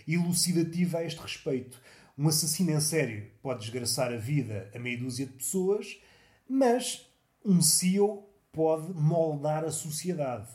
elucidativa 0.07 0.99
a 0.99 1.03
este 1.03 1.21
respeito. 1.21 1.79
Um 2.17 2.27
assassino 2.27 2.71
em 2.71 2.79
sério 2.79 3.27
pode 3.41 3.61
desgraçar 3.61 4.11
a 4.11 4.17
vida 4.17 4.71
a 4.73 4.79
meia 4.79 4.97
dúzia 4.97 5.25
de 5.25 5.33
pessoas, 5.33 5.99
mas 6.47 7.05
um 7.43 7.61
CEO 7.61 8.27
pode 8.51 8.93
moldar 8.93 9.63
a 9.65 9.71
sociedade. 9.71 10.47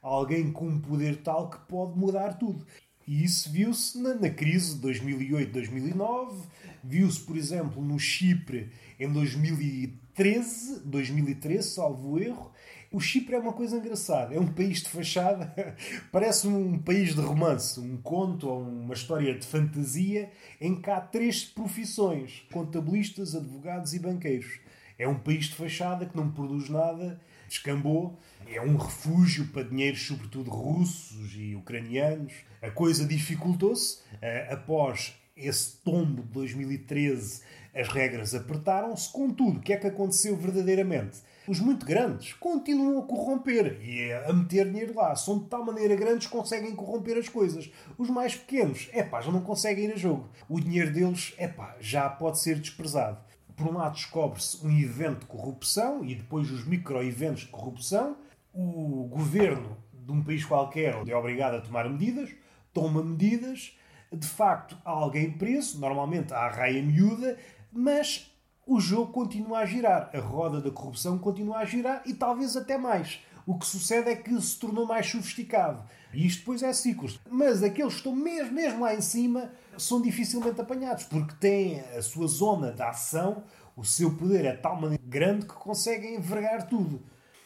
Alguém 0.00 0.52
com 0.52 0.68
um 0.68 0.80
poder 0.80 1.22
tal 1.22 1.50
que 1.50 1.58
pode 1.66 1.98
mudar 1.98 2.34
tudo. 2.34 2.64
E 3.08 3.24
isso 3.24 3.50
viu-se 3.50 3.98
na, 3.98 4.14
na, 4.14 4.30
crise 4.30 4.78
de 4.78 4.86
2008-2009, 4.86 6.44
viu-se, 6.84 7.20
por 7.20 7.36
exemplo, 7.38 7.82
no 7.82 7.98
Chipre 7.98 8.70
em 9.00 9.10
2013, 9.10 10.80
2013, 10.84 11.68
salvo 11.70 12.20
erro, 12.20 12.52
o 12.90 13.00
Chipre 13.00 13.34
é 13.34 13.38
uma 13.38 13.52
coisa 13.52 13.76
engraçada. 13.76 14.34
É 14.34 14.40
um 14.40 14.46
país 14.46 14.82
de 14.82 14.88
fachada, 14.88 15.54
parece 16.10 16.46
um 16.46 16.78
país 16.78 17.14
de 17.14 17.20
romance, 17.20 17.78
um 17.80 17.96
conto 17.96 18.48
ou 18.48 18.62
uma 18.62 18.94
história 18.94 19.38
de 19.38 19.46
fantasia 19.46 20.30
em 20.60 20.80
que 20.80 20.90
há 20.90 21.00
três 21.00 21.44
profissões: 21.44 22.46
contabilistas, 22.52 23.34
advogados 23.34 23.94
e 23.94 23.98
banqueiros. 23.98 24.60
É 24.98 25.06
um 25.06 25.18
país 25.18 25.46
de 25.46 25.54
fachada 25.54 26.06
que 26.06 26.16
não 26.16 26.30
produz 26.30 26.68
nada 26.68 27.20
descambou. 27.48 28.18
É 28.46 28.60
um 28.60 28.76
refúgio 28.76 29.48
para 29.48 29.64
dinheiros, 29.64 30.06
sobretudo 30.06 30.50
russos 30.50 31.34
e 31.34 31.54
ucranianos. 31.54 32.32
A 32.62 32.70
coisa 32.70 33.06
dificultou-se 33.06 33.98
uh, 34.14 34.52
após 34.52 35.14
esse 35.36 35.76
tombo 35.78 36.22
de 36.22 36.28
2013. 36.28 37.42
As 37.74 37.88
regras 37.88 38.34
apertaram-se. 38.34 39.10
Contudo, 39.10 39.58
o 39.58 39.62
que 39.62 39.72
é 39.72 39.76
que 39.76 39.86
aconteceu 39.86 40.36
verdadeiramente? 40.36 41.18
Os 41.48 41.60
muito 41.60 41.86
grandes 41.86 42.34
continuam 42.34 42.98
a 42.98 43.06
corromper 43.06 43.80
e 43.82 44.12
a 44.12 44.30
meter 44.34 44.70
dinheiro 44.70 44.94
lá. 44.94 45.16
São 45.16 45.38
de 45.38 45.46
tal 45.46 45.64
maneira 45.64 45.96
grandes 45.96 46.26
que 46.26 46.32
conseguem 46.32 46.76
corromper 46.76 47.16
as 47.16 47.26
coisas. 47.26 47.70
Os 47.96 48.10
mais 48.10 48.36
pequenos, 48.36 48.90
é 48.92 49.02
pá, 49.02 49.22
já 49.22 49.32
não 49.32 49.40
conseguem 49.40 49.86
ir 49.86 49.94
a 49.94 49.96
jogo. 49.96 50.28
O 50.46 50.60
dinheiro 50.60 50.92
deles, 50.92 51.32
é 51.38 51.48
pá, 51.48 51.74
já 51.80 52.06
pode 52.06 52.38
ser 52.38 52.60
desprezado. 52.60 53.18
Por 53.56 53.66
um 53.66 53.78
lado, 53.78 53.94
descobre-se 53.94 54.64
um 54.64 54.70
evento 54.78 55.20
de 55.20 55.26
corrupção 55.26 56.04
e 56.04 56.14
depois 56.14 56.50
os 56.50 56.66
micro-eventos 56.66 57.44
de 57.44 57.48
corrupção. 57.48 58.18
O 58.52 59.08
governo 59.10 59.74
de 59.90 60.12
um 60.12 60.22
país 60.22 60.44
qualquer 60.44 60.96
é 61.08 61.16
obrigado 61.16 61.54
a 61.54 61.62
tomar 61.62 61.88
medidas, 61.88 62.28
toma 62.74 63.02
medidas. 63.02 63.74
De 64.12 64.26
facto, 64.26 64.76
há 64.84 64.90
alguém 64.90 65.30
preso, 65.30 65.80
normalmente 65.80 66.34
há 66.34 66.40
a 66.40 66.48
raia 66.48 66.82
miúda, 66.82 67.38
mas 67.72 68.30
o 68.68 68.78
jogo 68.78 69.10
continua 69.10 69.60
a 69.60 69.64
girar, 69.64 70.10
a 70.12 70.20
roda 70.20 70.60
da 70.60 70.70
corrupção 70.70 71.18
continua 71.18 71.56
a 71.58 71.64
girar 71.64 72.02
e 72.04 72.12
talvez 72.12 72.54
até 72.54 72.76
mais. 72.76 73.18
O 73.46 73.58
que 73.58 73.64
sucede 73.64 74.10
é 74.10 74.14
que 74.14 74.38
se 74.42 74.58
tornou 74.58 74.86
mais 74.86 75.06
sofisticado. 75.06 75.82
E 76.12 76.26
isto 76.26 76.40
depois 76.40 76.62
é 76.62 76.70
ciclos. 76.74 77.18
Mas 77.30 77.62
aqueles 77.62 77.94
que 77.94 78.00
estão 78.00 78.14
mesmo, 78.14 78.52
mesmo 78.52 78.80
lá 78.80 78.94
em 78.94 79.00
cima 79.00 79.50
são 79.78 80.02
dificilmente 80.02 80.60
apanhados, 80.60 81.04
porque 81.04 81.34
têm 81.36 81.80
a 81.80 82.02
sua 82.02 82.26
zona 82.26 82.70
de 82.70 82.82
ação, 82.82 83.42
o 83.74 83.82
seu 83.82 84.14
poder 84.14 84.44
é 84.44 84.54
tal 84.54 84.78
maneira 84.78 85.02
grande 85.02 85.46
que 85.46 85.54
conseguem 85.54 86.16
envergar 86.16 86.68
tudo. 86.68 87.02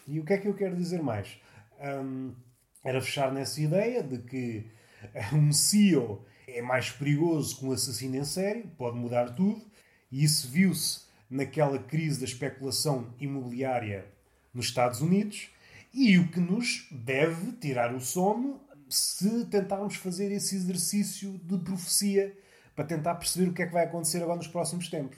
E 0.09 0.19
o 0.19 0.25
que 0.25 0.33
é 0.33 0.39
que 0.39 0.49
eu 0.49 0.55
quero 0.55 0.75
dizer 0.75 1.01
mais? 1.01 1.39
Hum, 1.81 2.35
era 2.83 3.01
fechar 3.01 3.31
nessa 3.31 3.61
ideia 3.61 4.03
de 4.03 4.19
que 4.19 4.69
um 5.33 5.53
CEO 5.53 6.27
é 6.49 6.61
mais 6.61 6.91
perigoso 6.91 7.59
que 7.59 7.65
um 7.65 7.71
assassino 7.71 8.17
em 8.17 8.25
série, 8.25 8.65
pode 8.77 8.97
mudar 8.97 9.37
tudo, 9.37 9.63
e 10.11 10.25
isso 10.25 10.49
viu-se 10.49 11.02
naquela 11.33 11.79
crise 11.79 12.21
da 12.21 12.27
especulação 12.27 13.15
imobiliária 13.19 14.05
nos 14.53 14.67
Estados 14.67 15.01
Unidos 15.01 15.49
e 15.93 16.19
o 16.19 16.29
que 16.29 16.39
nos 16.39 16.87
deve 16.91 17.53
tirar 17.53 17.95
o 17.95 18.01
sono 18.01 18.61
se 18.87 19.47
tentarmos 19.47 19.97
fazer 19.97 20.31
esse 20.31 20.55
exercício 20.55 21.41
de 21.43 21.57
profecia 21.57 22.37
para 22.77 22.85
tentar 22.85 23.15
perceber 23.15 23.49
o 23.49 23.55
que 23.55 23.63
é 23.63 23.67
que 23.67 23.73
vai 23.73 23.85
acontecer 23.85 24.23
agora 24.23 24.37
nos 24.37 24.47
próximos 24.47 24.89
tempos. 24.91 25.17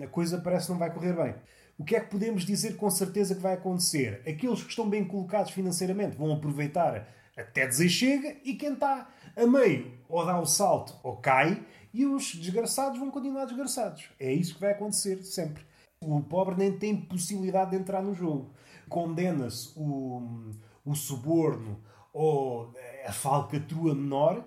A 0.00 0.06
coisa 0.06 0.38
parece 0.38 0.66
que 0.66 0.72
não 0.72 0.78
vai 0.78 0.92
correr 0.92 1.14
bem. 1.14 1.34
O 1.76 1.84
que 1.84 1.96
é 1.96 2.00
que 2.00 2.10
podemos 2.10 2.44
dizer 2.44 2.76
com 2.76 2.88
certeza 2.88 3.34
que 3.34 3.40
vai 3.40 3.54
acontecer? 3.54 4.22
Aqueles 4.28 4.62
que 4.62 4.70
estão 4.70 4.88
bem 4.88 5.04
colocados 5.04 5.50
financeiramente 5.50 6.16
vão 6.16 6.32
aproveitar 6.32 7.08
até 7.36 7.66
dizer 7.66 7.88
chega 7.88 8.36
e 8.44 8.54
quem 8.54 8.74
está 8.74 9.08
a 9.36 9.46
meio 9.46 9.92
ou 10.08 10.24
dá 10.24 10.38
o 10.38 10.46
salto 10.46 10.96
ou 11.02 11.16
cai 11.16 11.64
e 11.92 12.06
os 12.06 12.34
desgraçados 12.34 12.98
vão 12.98 13.10
continuar 13.10 13.44
desgraçados. 13.44 14.10
É 14.18 14.32
isso 14.32 14.54
que 14.54 14.60
vai 14.60 14.72
acontecer 14.72 15.22
sempre. 15.22 15.64
O 16.00 16.20
pobre 16.22 16.54
nem 16.56 16.78
tem 16.78 16.96
possibilidade 16.96 17.72
de 17.72 17.76
entrar 17.76 18.02
no 18.02 18.14
jogo. 18.14 18.52
Condena-se 18.88 19.72
o, 19.76 20.52
o 20.84 20.94
suborno 20.94 21.80
ou 22.12 22.72
a 23.06 23.12
falcatrua 23.12 23.94
menor, 23.94 24.44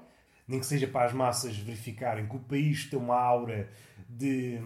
nem 0.48 0.60
que 0.60 0.66
seja 0.66 0.88
para 0.88 1.06
as 1.06 1.14
massas 1.14 1.58
verificarem 1.58 2.28
que 2.28 2.36
o 2.36 2.40
país 2.40 2.90
tem 2.90 2.98
uma 2.98 3.20
aura 3.20 3.70
de, 4.10 4.60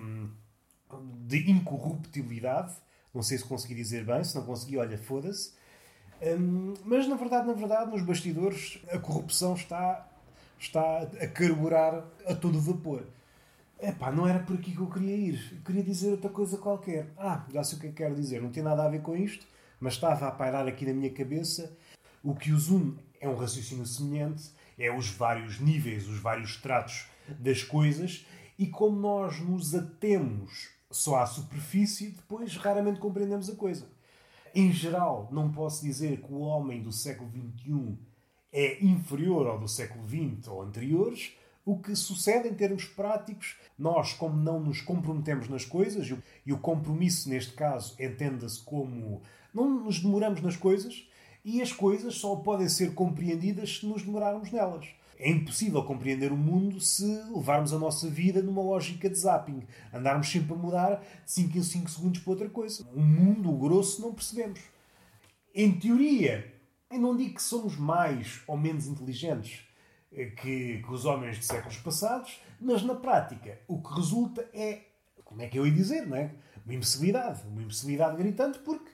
de 1.28 1.52
incorruptibilidade. 1.52 2.74
Não 3.14 3.22
sei 3.22 3.38
se 3.38 3.46
consegui 3.46 3.76
dizer 3.76 4.06
bem, 4.06 4.24
se 4.24 4.36
não 4.36 4.46
consegui, 4.46 4.78
olha, 4.78 4.98
foda-se. 4.98 5.54
Hum, 6.22 6.74
mas 6.84 7.08
na 7.08 7.16
verdade, 7.16 7.48
na 7.48 7.54
verdade, 7.54 7.92
nos 7.92 8.02
bastidores 8.02 8.80
a 8.90 8.98
corrupção 8.98 9.54
está 9.54 10.08
está 10.60 11.02
a 11.02 11.28
carburar 11.28 12.06
a 12.26 12.36
todo 12.36 12.60
vapor. 12.60 13.06
Epá, 13.80 14.12
não 14.12 14.28
era 14.28 14.40
por 14.40 14.56
aqui 14.56 14.72
que 14.72 14.80
eu 14.80 14.90
queria 14.90 15.16
ir. 15.16 15.54
Eu 15.58 15.62
queria 15.64 15.84
dizer 15.84 16.12
outra 16.12 16.30
coisa 16.30 16.58
qualquer. 16.58 17.12
Ah, 17.18 17.46
já 17.54 17.64
sei 17.64 17.78
o 17.78 17.82
que 17.82 17.88
é 17.88 17.90
que 17.90 17.96
quero 17.98 18.16
dizer. 18.16 18.42
Não 18.42 18.50
tem 18.50 18.64
nada 18.64 18.84
a 18.84 18.90
ver 18.90 19.02
com 19.02 19.16
isto, 19.16 19.46
mas 19.80 19.94
estava 19.94 20.28
a 20.28 20.32
pairar 20.32 20.68
aqui 20.68 20.86
na 20.86 20.94
minha 20.94 21.12
cabeça. 21.12 21.76
O 22.24 22.34
que 22.34 22.52
os 22.52 22.70
une 22.70 22.98
é 23.20 23.28
um 23.28 23.36
raciocínio 23.36 23.86
semelhante, 23.86 24.50
é 24.78 24.92
os 24.92 25.10
vários 25.10 25.60
níveis, 25.60 26.08
os 26.08 26.20
vários 26.20 26.58
tratos 26.58 27.08
das 27.40 27.64
coisas, 27.64 28.26
e 28.58 28.68
como 28.68 29.00
nós 29.00 29.40
nos 29.40 29.76
atemos 29.76 30.70
só 30.90 31.18
à 31.18 31.26
superfície, 31.26 32.12
depois 32.12 32.56
raramente 32.56 33.00
compreendemos 33.00 33.50
a 33.50 33.56
coisa. 33.56 33.88
Em 34.54 34.72
geral, 34.72 35.28
não 35.32 35.52
posso 35.52 35.84
dizer 35.84 36.22
que 36.22 36.32
o 36.32 36.40
homem 36.40 36.82
do 36.82 36.92
século 36.92 37.30
XXI 37.30 37.98
é 38.52 38.84
inferior 38.84 39.48
ao 39.48 39.60
do 39.60 39.68
século 39.68 40.08
XX 40.08 40.48
ou 40.48 40.62
anteriores, 40.62 41.34
o 41.66 41.80
que 41.80 41.96
sucede 41.96 42.48
em 42.48 42.54
termos 42.54 42.86
práticos, 42.86 43.56
nós, 43.78 44.14
como 44.14 44.38
não 44.38 44.60
nos 44.60 44.82
comprometemos 44.82 45.50
nas 45.50 45.66
coisas, 45.66 46.14
e 46.46 46.54
o 46.54 46.60
compromisso 46.60 47.28
neste 47.28 47.54
caso 47.54 47.96
entenda-se 48.00 48.62
como 48.62 49.22
não 49.54 49.84
nos 49.84 50.00
demoramos 50.00 50.42
nas 50.42 50.56
coisas, 50.56 51.08
e 51.44 51.62
as 51.62 51.72
coisas 51.72 52.16
só 52.16 52.36
podem 52.36 52.70
ser 52.70 52.94
compreendidas 52.94 53.78
se 53.78 53.86
nos 53.86 54.04
demorarmos 54.04 54.52
nelas. 54.52 54.88
É 55.18 55.30
impossível 55.30 55.82
compreender 55.84 56.32
o 56.32 56.38
mundo 56.38 56.82
se 56.82 57.06
levarmos 57.34 57.72
a 57.72 57.80
nossa 57.80 58.10
vida 58.10 58.42
numa 58.42 58.62
lógica 58.62 59.10
de 59.10 59.18
zapping, 59.18 59.64
andarmos 59.94 60.30
sempre 60.30 60.54
a 60.54 60.58
mudar 60.58 61.02
de 61.26 61.32
5 61.32 61.58
em 61.58 61.64
5 61.64 61.90
segundos 61.90 62.20
para 62.20 62.32
outra 62.32 62.50
coisa. 62.50 62.86
O 62.94 63.00
mundo, 63.00 63.50
o 63.50 63.58
grosso, 63.58 64.02
não 64.02 64.14
percebemos. 64.14 64.60
Em 65.54 65.72
teoria, 65.72 66.54
eu 66.92 67.00
não 67.00 67.16
digo 67.16 67.36
que 67.36 67.42
somos 67.42 67.76
mais 67.78 68.42
ou 68.48 68.58
menos 68.58 68.88
inteligentes 68.88 69.66
eh, 70.12 70.26
que, 70.28 70.82
que, 70.82 70.92
os 70.92 71.06
homens 71.06 71.38
de 71.38 71.46
séculos 71.46 71.78
passados, 71.78 72.40
mas 72.60 72.84
na 72.84 72.96
prática 72.96 73.60
o 73.68 73.82
que 73.82 73.94
resulta 73.94 74.48
é, 74.54 74.82
como 75.24 75.42
é 75.42 75.48
que 75.48 75.58
eu 75.58 75.66
ia 75.66 75.74
dizer, 75.74 76.06
não 76.06 76.18
é? 76.18 76.32
Uma 76.64 76.74
imbecilidade. 76.74 77.42
Uma 77.48 77.62
imbecilidade 77.62 78.18
gritante 78.18 78.60
porque 78.60 78.92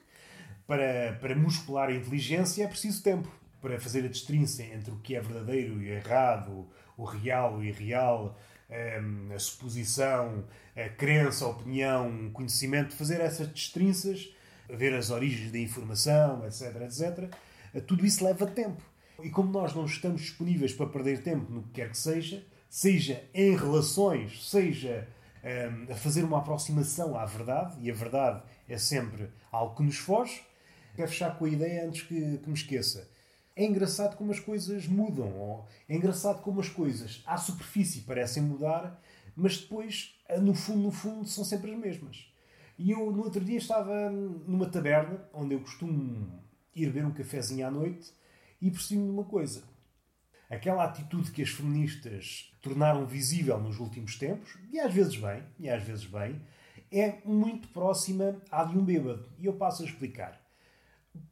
para, 0.66 1.18
para 1.20 1.34
muscular 1.36 1.88
a 1.88 1.94
inteligência 1.94 2.64
é 2.64 2.68
preciso 2.68 3.02
tempo. 3.02 3.30
Para 3.60 3.78
fazer 3.78 4.04
a 4.04 4.08
distinção 4.08 4.66
entre 4.66 4.90
o 4.90 4.98
que 4.98 5.14
é 5.14 5.20
verdadeiro 5.20 5.80
e 5.80 5.88
errado, 5.88 6.68
o 6.96 7.04
real 7.04 7.62
e 7.62 7.68
irreal, 7.68 8.36
ehm, 8.68 9.32
a 9.32 9.38
suposição, 9.38 10.44
a 10.74 10.88
crença, 10.88 11.44
a 11.44 11.48
opinião, 11.48 12.26
o 12.26 12.30
conhecimento, 12.32 12.92
fazer 12.96 13.20
essas 13.20 13.46
destrinças, 13.46 14.34
ver 14.68 14.92
as 14.94 15.10
origens 15.10 15.52
da 15.52 15.58
informação, 15.58 16.44
etc, 16.44 16.74
etc 16.82 17.32
tudo 17.80 18.04
isso 18.04 18.24
leva 18.24 18.46
tempo. 18.46 18.82
E 19.22 19.30
como 19.30 19.50
nós 19.50 19.74
não 19.74 19.84
estamos 19.84 20.20
disponíveis 20.22 20.72
para 20.72 20.86
perder 20.86 21.22
tempo 21.22 21.50
no 21.50 21.62
que 21.62 21.70
quer 21.70 21.90
que 21.90 21.98
seja, 21.98 22.44
seja 22.68 23.22
em 23.32 23.56
relações, 23.56 24.48
seja 24.48 25.08
um, 25.44 25.92
a 25.92 25.96
fazer 25.96 26.24
uma 26.24 26.38
aproximação 26.38 27.16
à 27.16 27.24
verdade, 27.24 27.76
e 27.80 27.90
a 27.90 27.94
verdade 27.94 28.42
é 28.68 28.78
sempre 28.78 29.30
algo 29.50 29.76
que 29.76 29.82
nos 29.82 29.98
foge, 29.98 30.42
quero 30.96 31.08
fechar 31.08 31.38
com 31.38 31.44
a 31.44 31.48
ideia 31.48 31.86
antes 31.86 32.02
que, 32.02 32.38
que 32.38 32.48
me 32.48 32.54
esqueça. 32.54 33.08
É 33.54 33.64
engraçado 33.64 34.16
como 34.16 34.32
as 34.32 34.40
coisas 34.40 34.86
mudam, 34.86 35.66
é 35.88 35.94
engraçado 35.94 36.40
como 36.42 36.60
as 36.60 36.68
coisas 36.68 37.22
à 37.26 37.36
superfície 37.36 38.00
parecem 38.00 38.42
mudar, 38.42 39.00
mas 39.36 39.58
depois, 39.58 40.14
no 40.40 40.54
fundo, 40.54 40.80
no 40.80 40.90
fundo, 40.90 41.28
são 41.28 41.44
sempre 41.44 41.72
as 41.72 41.78
mesmas. 41.78 42.26
E 42.78 42.90
eu, 42.90 43.12
no 43.12 43.22
outro 43.22 43.44
dia, 43.44 43.58
estava 43.58 44.10
numa 44.10 44.66
taberna 44.66 45.22
onde 45.32 45.54
eu 45.54 45.60
costumo 45.60 46.42
ir 46.74 46.86
beber 46.86 47.06
um 47.06 47.12
cafezinho 47.12 47.66
à 47.66 47.70
noite 47.70 48.12
e 48.60 48.70
percebi-me 48.70 49.06
de 49.06 49.12
uma 49.12 49.24
coisa. 49.24 49.64
Aquela 50.48 50.84
atitude 50.84 51.30
que 51.30 51.42
as 51.42 51.48
feministas 51.48 52.52
tornaram 52.60 53.06
visível 53.06 53.58
nos 53.58 53.78
últimos 53.78 54.16
tempos, 54.16 54.56
e 54.70 54.78
às 54.78 54.92
vezes 54.92 55.16
bem, 55.16 55.42
e 55.58 55.68
às 55.68 55.82
vezes 55.82 56.04
bem, 56.04 56.40
é 56.90 57.18
muito 57.24 57.68
próxima 57.68 58.36
à 58.50 58.62
de 58.64 58.76
um 58.76 58.84
bêbado. 58.84 59.26
E 59.38 59.46
eu 59.46 59.54
passo 59.54 59.82
a 59.82 59.86
explicar. 59.86 60.38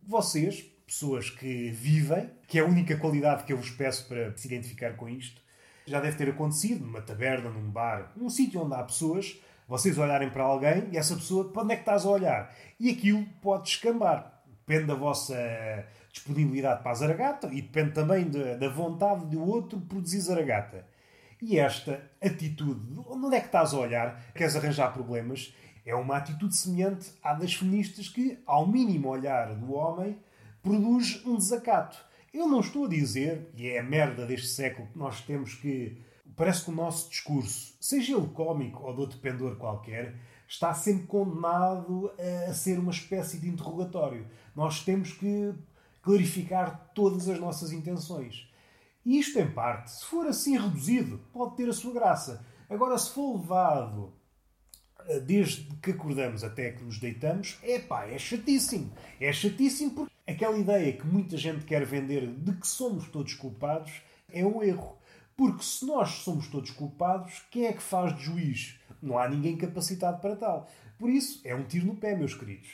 Vocês, 0.03 0.63
pessoas 0.87 1.29
que 1.29 1.71
vivem, 1.71 2.31
que 2.49 2.59
é 2.59 2.63
a 2.63 2.67
única 2.67 2.97
qualidade 2.97 3.45
que 3.45 3.53
eu 3.53 3.59
vos 3.59 3.71
peço 3.71 4.09
para 4.09 4.37
se 4.37 4.47
identificar 4.49 4.97
com 4.97 5.09
isto, 5.09 5.41
já 5.87 6.01
deve 6.01 6.17
ter 6.17 6.31
acontecido 6.31 6.85
numa 6.85 7.03
taberna, 7.03 7.51
num 7.51 7.71
bar, 7.71 8.13
num 8.17 8.31
sítio 8.31 8.63
onde 8.63 8.75
há 8.75 8.83
pessoas, 8.83 9.39
vocês 9.69 9.99
olharem 9.99 10.31
para 10.31 10.45
alguém 10.45 10.89
e 10.93 10.97
essa 10.97 11.15
pessoa, 11.15 11.53
para 11.53 11.63
onde 11.63 11.75
é 11.75 11.77
que 11.77 11.83
estás 11.83 12.05
a 12.05 12.11
olhar? 12.11 12.57
E 12.79 12.91
aquilo 12.91 13.25
pode 13.41 13.65
descambar 13.65 14.30
depende 14.71 14.87
da 14.87 14.95
vossa 14.95 15.37
disponibilidade 16.13 16.83
para 16.83 16.93
a 16.93 16.95
zaragata 16.95 17.49
e 17.53 17.61
depende 17.61 17.91
também 17.91 18.31
de, 18.31 18.55
da 18.55 18.69
vontade 18.69 19.27
do 19.27 19.45
outro 19.45 19.81
produzir 19.81 20.21
zaragata. 20.21 20.87
E 21.43 21.59
esta 21.59 22.01
atitude, 22.23 22.81
onde 23.09 23.35
é 23.35 23.41
que 23.41 23.47
estás 23.47 23.75
a 23.75 23.79
olhar? 23.79 24.23
Queres 24.33 24.55
arranjar 24.55 24.93
problemas? 24.93 25.53
É 25.85 25.93
uma 25.95 26.17
atitude 26.17 26.55
semelhante 26.55 27.11
à 27.21 27.35
das 27.35 27.55
feministas 27.55 28.09
que, 28.09 28.39
ao 28.47 28.67
mínimo 28.67 29.09
olhar 29.09 29.55
do 29.57 29.73
homem, 29.73 30.17
produz 30.63 31.25
um 31.27 31.37
desacato. 31.37 31.99
Eu 32.33 32.47
não 32.47 32.61
estou 32.61 32.85
a 32.85 32.89
dizer, 32.89 33.51
e 33.57 33.67
é 33.67 33.81
a 33.81 33.83
merda 33.83 34.25
deste 34.25 34.49
século, 34.49 34.87
que 34.87 34.99
nós 34.99 35.21
temos 35.23 35.55
que. 35.55 36.01
Parece 36.37 36.65
que 36.65 36.71
o 36.71 36.75
nosso 36.75 37.11
discurso, 37.11 37.75
seja 37.81 38.17
ele 38.17 38.29
cómico 38.29 38.85
ou 38.85 38.95
de 38.95 39.01
outro 39.01 39.19
pendor 39.19 39.57
qualquer, 39.57 40.15
está 40.51 40.75
sempre 40.75 41.07
condenado 41.07 42.11
a 42.49 42.53
ser 42.53 42.77
uma 42.77 42.91
espécie 42.91 43.39
de 43.39 43.49
interrogatório. 43.49 44.27
Nós 44.55 44.83
temos 44.83 45.13
que 45.13 45.55
clarificar 46.03 46.91
todas 46.93 47.29
as 47.29 47.39
nossas 47.39 47.71
intenções. 47.71 48.51
E 49.07 49.19
isto, 49.19 49.39
em 49.39 49.49
parte, 49.49 49.93
se 49.93 50.05
for 50.05 50.27
assim 50.27 50.59
reduzido, 50.59 51.21
pode 51.33 51.57
ter 51.57 51.69
a 51.69 51.73
sua 51.73 51.95
graça. 51.95 52.45
Agora, 52.69 52.99
se 52.99 53.13
for 53.13 53.37
levado 53.39 54.13
eh, 55.07 55.21
desde 55.21 55.73
que 55.77 55.93
acordamos 55.93 56.43
até 56.43 56.73
que 56.73 56.83
nos 56.83 56.99
deitamos, 56.99 57.57
é 57.63 57.79
pá, 57.79 58.07
é 58.07 58.19
chatíssimo. 58.19 58.93
É 59.21 59.33
chatíssimo 59.33 59.93
porque 59.93 60.13
aquela 60.27 60.59
ideia 60.59 60.93
que 60.93 61.07
muita 61.07 61.37
gente 61.37 61.65
quer 61.65 61.87
vender 61.87 62.27
de 62.27 62.53
que 62.55 62.67
somos 62.67 63.09
todos 63.09 63.35
culpados 63.35 64.03
é 64.29 64.45
um 64.45 64.61
erro. 64.65 64.99
Porque 65.37 65.63
se 65.63 65.87
nós 65.87 66.11
somos 66.25 66.49
todos 66.49 66.73
culpados, 66.73 67.41
quem 67.53 67.67
é 67.67 67.73
que 67.73 67.83
faz 67.83 68.17
de 68.17 68.25
juiz? 68.25 68.80
Não 69.03 69.19
há 69.19 69.29
ninguém 69.29 69.57
capacitado 69.57 70.21
para 70.21 70.37
tal. 70.37 70.69
Por 70.99 71.09
isso, 71.11 71.41
é 71.45 71.55
um 71.55 71.65
tiro 71.65 71.87
no 71.87 71.97
pé, 71.97 72.15
meus 72.15 72.35
queridos. 72.35 72.71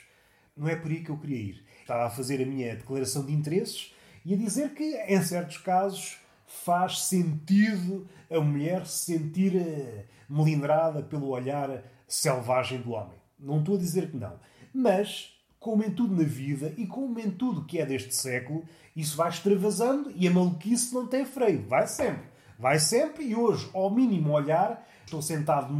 Não 0.55 0.67
é 0.67 0.75
por 0.75 0.91
aí 0.91 1.03
que 1.03 1.09
eu 1.09 1.17
queria 1.17 1.37
ir. 1.37 1.65
Estava 1.81 2.05
a 2.05 2.09
fazer 2.09 2.41
a 2.41 2.45
minha 2.45 2.75
declaração 2.75 3.25
de 3.25 3.31
interesses 3.31 3.93
e 4.25 4.33
a 4.33 4.37
dizer 4.37 4.73
que, 4.73 4.95
em 5.07 5.21
certos 5.21 5.57
casos, 5.57 6.17
faz 6.45 7.03
sentido 7.03 8.07
a 8.29 8.39
mulher 8.39 8.85
se 8.85 9.13
sentir 9.13 9.55
eh, 9.55 10.05
melindrada 10.29 11.01
pelo 11.01 11.27
olhar 11.27 11.83
selvagem 12.07 12.81
do 12.81 12.91
homem. 12.91 13.17
Não 13.39 13.59
estou 13.59 13.75
a 13.75 13.79
dizer 13.79 14.09
que 14.09 14.17
não. 14.17 14.39
Mas, 14.73 15.33
como 15.59 15.83
em 15.83 15.91
tudo 15.91 16.15
na 16.15 16.27
vida 16.27 16.73
e 16.77 16.85
como 16.85 17.19
em 17.19 17.29
tudo 17.29 17.65
que 17.65 17.79
é 17.79 17.85
deste 17.85 18.15
século, 18.15 18.65
isso 18.95 19.15
vai 19.15 19.29
extravasando 19.29 20.11
e 20.15 20.27
a 20.27 20.31
maluquice 20.31 20.93
não 20.93 21.07
tem 21.07 21.25
freio. 21.25 21.67
Vai 21.67 21.87
sempre. 21.87 22.26
Vai 22.57 22.79
sempre 22.79 23.23
e 23.25 23.35
hoje, 23.35 23.69
ao 23.73 23.89
mínimo 23.89 24.31
olhar, 24.31 24.87
estou 25.05 25.21
sentado 25.21 25.73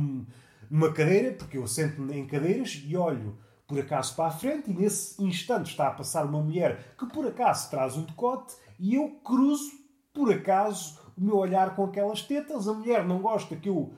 numa 0.70 0.94
cadeira, 0.94 1.34
porque 1.34 1.58
eu 1.58 1.68
sento 1.68 2.02
em 2.14 2.28
cadeiras 2.28 2.82
e 2.86 2.96
olho 2.96 3.38
por 3.68 3.80
acaso 3.80 4.16
para 4.16 4.28
a 4.28 4.32
frente 4.32 4.72
e 4.72 4.74
nesse 4.74 5.22
instante 5.22 5.72
está 5.72 5.88
a 5.88 5.92
passar 5.92 6.26
uma 6.26 6.42
mulher 6.42 6.96
que 6.98 7.06
por 7.08 7.28
acaso 7.28 7.70
traz 7.70 7.98
um 7.98 8.04
decote 8.04 8.56
e 8.80 8.96
eu 8.96 9.10
cruzo 9.24 9.72
por 10.14 10.32
acaso 10.32 10.98
o 11.18 11.22
meu 11.22 11.36
olhar 11.36 11.76
com 11.76 11.84
aquelas 11.84 12.22
tetas. 12.22 12.68
A 12.68 12.74
mulher 12.74 13.06
não 13.06 13.20
gosta 13.20 13.56
que 13.56 13.68
eu 13.68 13.94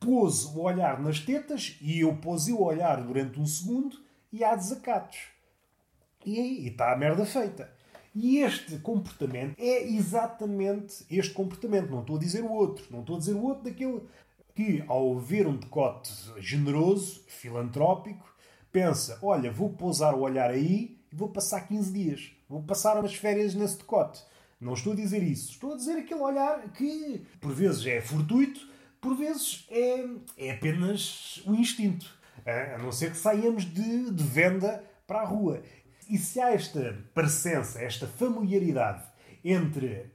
pose 0.00 0.48
o 0.56 0.62
olhar 0.62 1.00
nas 1.00 1.20
tetas 1.20 1.76
e 1.80 2.00
eu 2.00 2.16
pose 2.16 2.52
o 2.52 2.62
olhar 2.62 3.00
durante 3.02 3.38
um 3.38 3.46
segundo 3.46 3.96
e 4.32 4.42
há 4.42 4.56
desacatos. 4.56 5.18
E 6.24 6.38
aí 6.38 6.66
está 6.68 6.92
a 6.92 6.96
merda 6.96 7.24
feita. 7.24 7.70
E 8.14 8.38
este 8.38 8.78
comportamento 8.78 9.58
é 9.58 9.88
exatamente 9.88 11.04
este 11.10 11.32
comportamento. 11.32 11.90
Não 11.90 12.00
estou 12.00 12.16
a 12.16 12.18
dizer 12.18 12.42
o 12.42 12.52
outro. 12.52 12.84
Não 12.90 13.00
estou 13.00 13.16
a 13.16 13.18
dizer 13.18 13.34
o 13.34 13.42
outro 13.42 13.64
daquele 13.64 14.02
que, 14.54 14.84
ao 14.86 15.18
ver 15.18 15.46
um 15.46 15.56
decote 15.56 16.12
generoso, 16.38 17.22
filantrópico, 17.26 18.34
pensa: 18.70 19.18
olha, 19.22 19.50
vou 19.50 19.70
pousar 19.70 20.14
o 20.14 20.20
olhar 20.20 20.50
aí 20.50 20.98
e 21.10 21.16
vou 21.16 21.28
passar 21.28 21.62
15 21.62 21.92
dias. 21.92 22.32
Vou 22.48 22.62
passar 22.62 22.98
umas 22.98 23.14
férias 23.14 23.54
nesse 23.54 23.78
decote. 23.78 24.22
Não 24.60 24.74
estou 24.74 24.92
a 24.92 24.96
dizer 24.96 25.22
isso. 25.22 25.52
Estou 25.52 25.72
a 25.72 25.76
dizer 25.76 25.98
aquele 25.98 26.20
olhar 26.20 26.60
que, 26.72 27.22
por 27.40 27.52
vezes, 27.52 27.84
é 27.86 28.00
fortuito, 28.00 28.68
por 29.00 29.16
vezes, 29.16 29.66
é, 29.70 30.06
é 30.36 30.50
apenas 30.52 31.42
o 31.46 31.54
instinto. 31.54 32.14
A 32.46 32.78
não 32.78 32.92
ser 32.92 33.10
que 33.10 33.16
saímos 33.16 33.64
de, 33.64 34.10
de 34.10 34.24
venda 34.24 34.84
para 35.06 35.20
a 35.20 35.24
rua. 35.24 35.62
E 36.12 36.18
se 36.18 36.38
há 36.38 36.52
esta 36.52 36.94
parecença, 37.14 37.80
esta 37.80 38.06
familiaridade 38.06 39.02
entre 39.42 40.12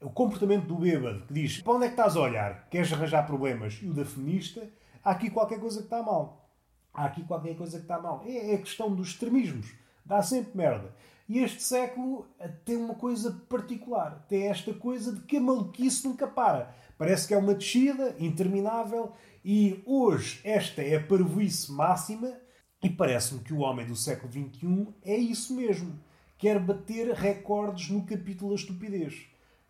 o 0.00 0.08
comportamento 0.08 0.66
do 0.66 0.76
bêbado 0.76 1.26
que 1.26 1.34
diz 1.34 1.60
para 1.60 1.72
onde 1.72 1.86
é 1.86 1.88
que 1.88 1.94
estás 1.94 2.14
a 2.14 2.20
olhar? 2.20 2.68
Queres 2.70 2.92
arranjar 2.92 3.26
problemas? 3.26 3.80
E 3.82 3.88
o 3.88 3.92
da 3.92 4.04
feminista, 4.04 4.70
há 5.02 5.10
aqui 5.10 5.28
qualquer 5.28 5.58
coisa 5.58 5.78
que 5.78 5.86
está 5.86 6.04
mal. 6.04 6.48
Há 6.94 7.06
aqui 7.06 7.24
qualquer 7.24 7.56
coisa 7.56 7.78
que 7.78 7.82
está 7.82 8.00
mal. 8.00 8.22
É, 8.24 8.52
é 8.52 8.54
a 8.54 8.58
questão 8.58 8.94
dos 8.94 9.08
extremismos. 9.08 9.74
Dá 10.06 10.22
sempre 10.22 10.56
merda. 10.56 10.94
E 11.28 11.40
este 11.40 11.64
século 11.64 12.28
tem 12.64 12.76
uma 12.76 12.94
coisa 12.94 13.32
particular. 13.48 14.24
Tem 14.28 14.46
esta 14.46 14.72
coisa 14.72 15.12
de 15.12 15.22
que 15.22 15.38
a 15.38 15.40
maluquice 15.40 16.06
nunca 16.06 16.28
para. 16.28 16.72
Parece 16.96 17.26
que 17.26 17.34
é 17.34 17.36
uma 17.36 17.56
descida 17.56 18.14
interminável 18.20 19.14
e 19.44 19.82
hoje 19.84 20.40
esta 20.44 20.80
é 20.80 20.94
a 20.94 21.02
parvoíce 21.02 21.72
máxima 21.72 22.38
e 22.82 22.88
parece-me 22.88 23.40
que 23.40 23.52
o 23.52 23.58
homem 23.58 23.86
do 23.86 23.94
século 23.94 24.32
XXI 24.32 24.88
é 25.04 25.16
isso 25.16 25.54
mesmo. 25.54 25.98
Quer 26.38 26.58
bater 26.58 27.12
recordes 27.14 27.90
no 27.90 28.02
capítulo 28.06 28.50
da 28.50 28.56
estupidez. 28.56 29.26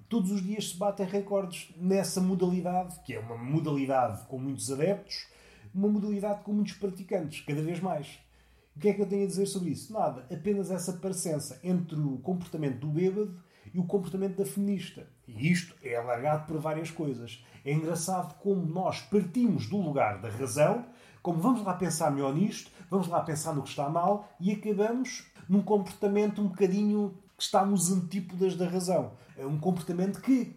Todos 0.08 0.30
os 0.30 0.42
dias 0.42 0.70
se 0.70 0.76
batem 0.76 1.06
recordes 1.06 1.72
nessa 1.76 2.20
modalidade, 2.20 3.00
que 3.04 3.14
é 3.14 3.18
uma 3.18 3.36
modalidade 3.36 4.26
com 4.26 4.38
muitos 4.38 4.70
adeptos, 4.70 5.26
uma 5.74 5.88
modalidade 5.88 6.42
com 6.44 6.52
muitos 6.52 6.74
praticantes, 6.74 7.40
cada 7.40 7.62
vez 7.62 7.80
mais. 7.80 8.20
O 8.76 8.80
que 8.80 8.88
é 8.88 8.94
que 8.94 9.02
eu 9.02 9.06
tenho 9.06 9.24
a 9.24 9.26
dizer 9.26 9.46
sobre 9.46 9.70
isso? 9.70 9.92
Nada. 9.92 10.26
Apenas 10.32 10.70
essa 10.70 10.92
parecença 10.92 11.58
entre 11.64 11.98
o 11.98 12.18
comportamento 12.18 12.78
do 12.78 12.86
bêbado 12.86 13.34
e 13.74 13.78
o 13.78 13.84
comportamento 13.84 14.36
da 14.36 14.46
feminista. 14.46 15.08
E 15.26 15.50
isto 15.50 15.74
é 15.82 15.96
alargado 15.96 16.46
por 16.46 16.58
várias 16.58 16.90
coisas. 16.90 17.44
É 17.64 17.72
engraçado 17.72 18.38
como 18.38 18.64
nós 18.64 19.00
partimos 19.00 19.68
do 19.68 19.76
lugar 19.76 20.20
da 20.20 20.28
razão 20.28 20.86
como 21.22 21.40
vamos 21.40 21.62
lá 21.62 21.74
pensar 21.74 22.10
melhor 22.10 22.34
nisto, 22.34 22.70
vamos 22.90 23.08
lá 23.08 23.20
pensar 23.20 23.54
no 23.54 23.62
que 23.62 23.68
está 23.68 23.88
mal 23.88 24.28
e 24.40 24.52
acabamos 24.52 25.26
num 25.48 25.62
comportamento 25.62 26.40
um 26.40 26.48
bocadinho 26.48 27.14
que 27.36 27.42
está 27.42 27.64
nos 27.64 27.90
antípodas 27.90 28.56
da 28.56 28.68
razão. 28.68 29.12
É 29.36 29.46
um 29.46 29.58
comportamento 29.58 30.20
que 30.20 30.56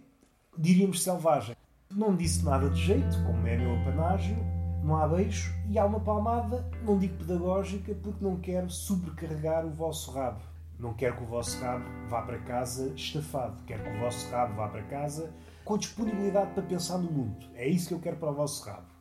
diríamos 0.57 1.03
selvagem. 1.03 1.55
Não 1.91 2.15
disse 2.15 2.43
nada 2.43 2.69
de 2.69 2.81
jeito, 2.81 3.23
como 3.25 3.47
é 3.47 3.57
meu 3.57 3.75
apanágio, 3.81 4.37
não 4.83 4.97
há 4.97 5.07
beijo 5.07 5.53
e 5.69 5.79
há 5.79 5.85
uma 5.85 5.99
palmada, 5.99 6.69
não 6.83 6.97
digo 6.97 7.17
pedagógica, 7.17 7.95
porque 7.95 8.23
não 8.23 8.37
quero 8.37 8.69
sobrecarregar 8.69 9.65
o 9.65 9.69
vosso 9.69 10.11
rabo. 10.11 10.41
Não 10.79 10.93
quero 10.93 11.15
que 11.15 11.23
o 11.23 11.27
vosso 11.27 11.61
rabo 11.61 11.85
vá 12.09 12.21
para 12.21 12.39
casa 12.39 12.91
estafado. 12.95 13.63
Quero 13.65 13.83
que 13.83 13.89
o 13.89 13.99
vosso 13.99 14.29
rabo 14.31 14.55
vá 14.55 14.67
para 14.67 14.83
casa 14.83 15.33
com 15.63 15.77
disponibilidade 15.77 16.51
para 16.51 16.63
pensar 16.63 16.97
no 16.97 17.09
mundo. 17.09 17.45
É 17.55 17.67
isso 17.67 17.87
que 17.87 17.93
eu 17.93 17.99
quero 17.99 18.17
para 18.17 18.31
o 18.31 18.33
vosso 18.33 18.65
rabo. 18.65 18.92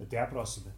Até 0.00 0.18
à 0.18 0.26
próxima. 0.26 0.72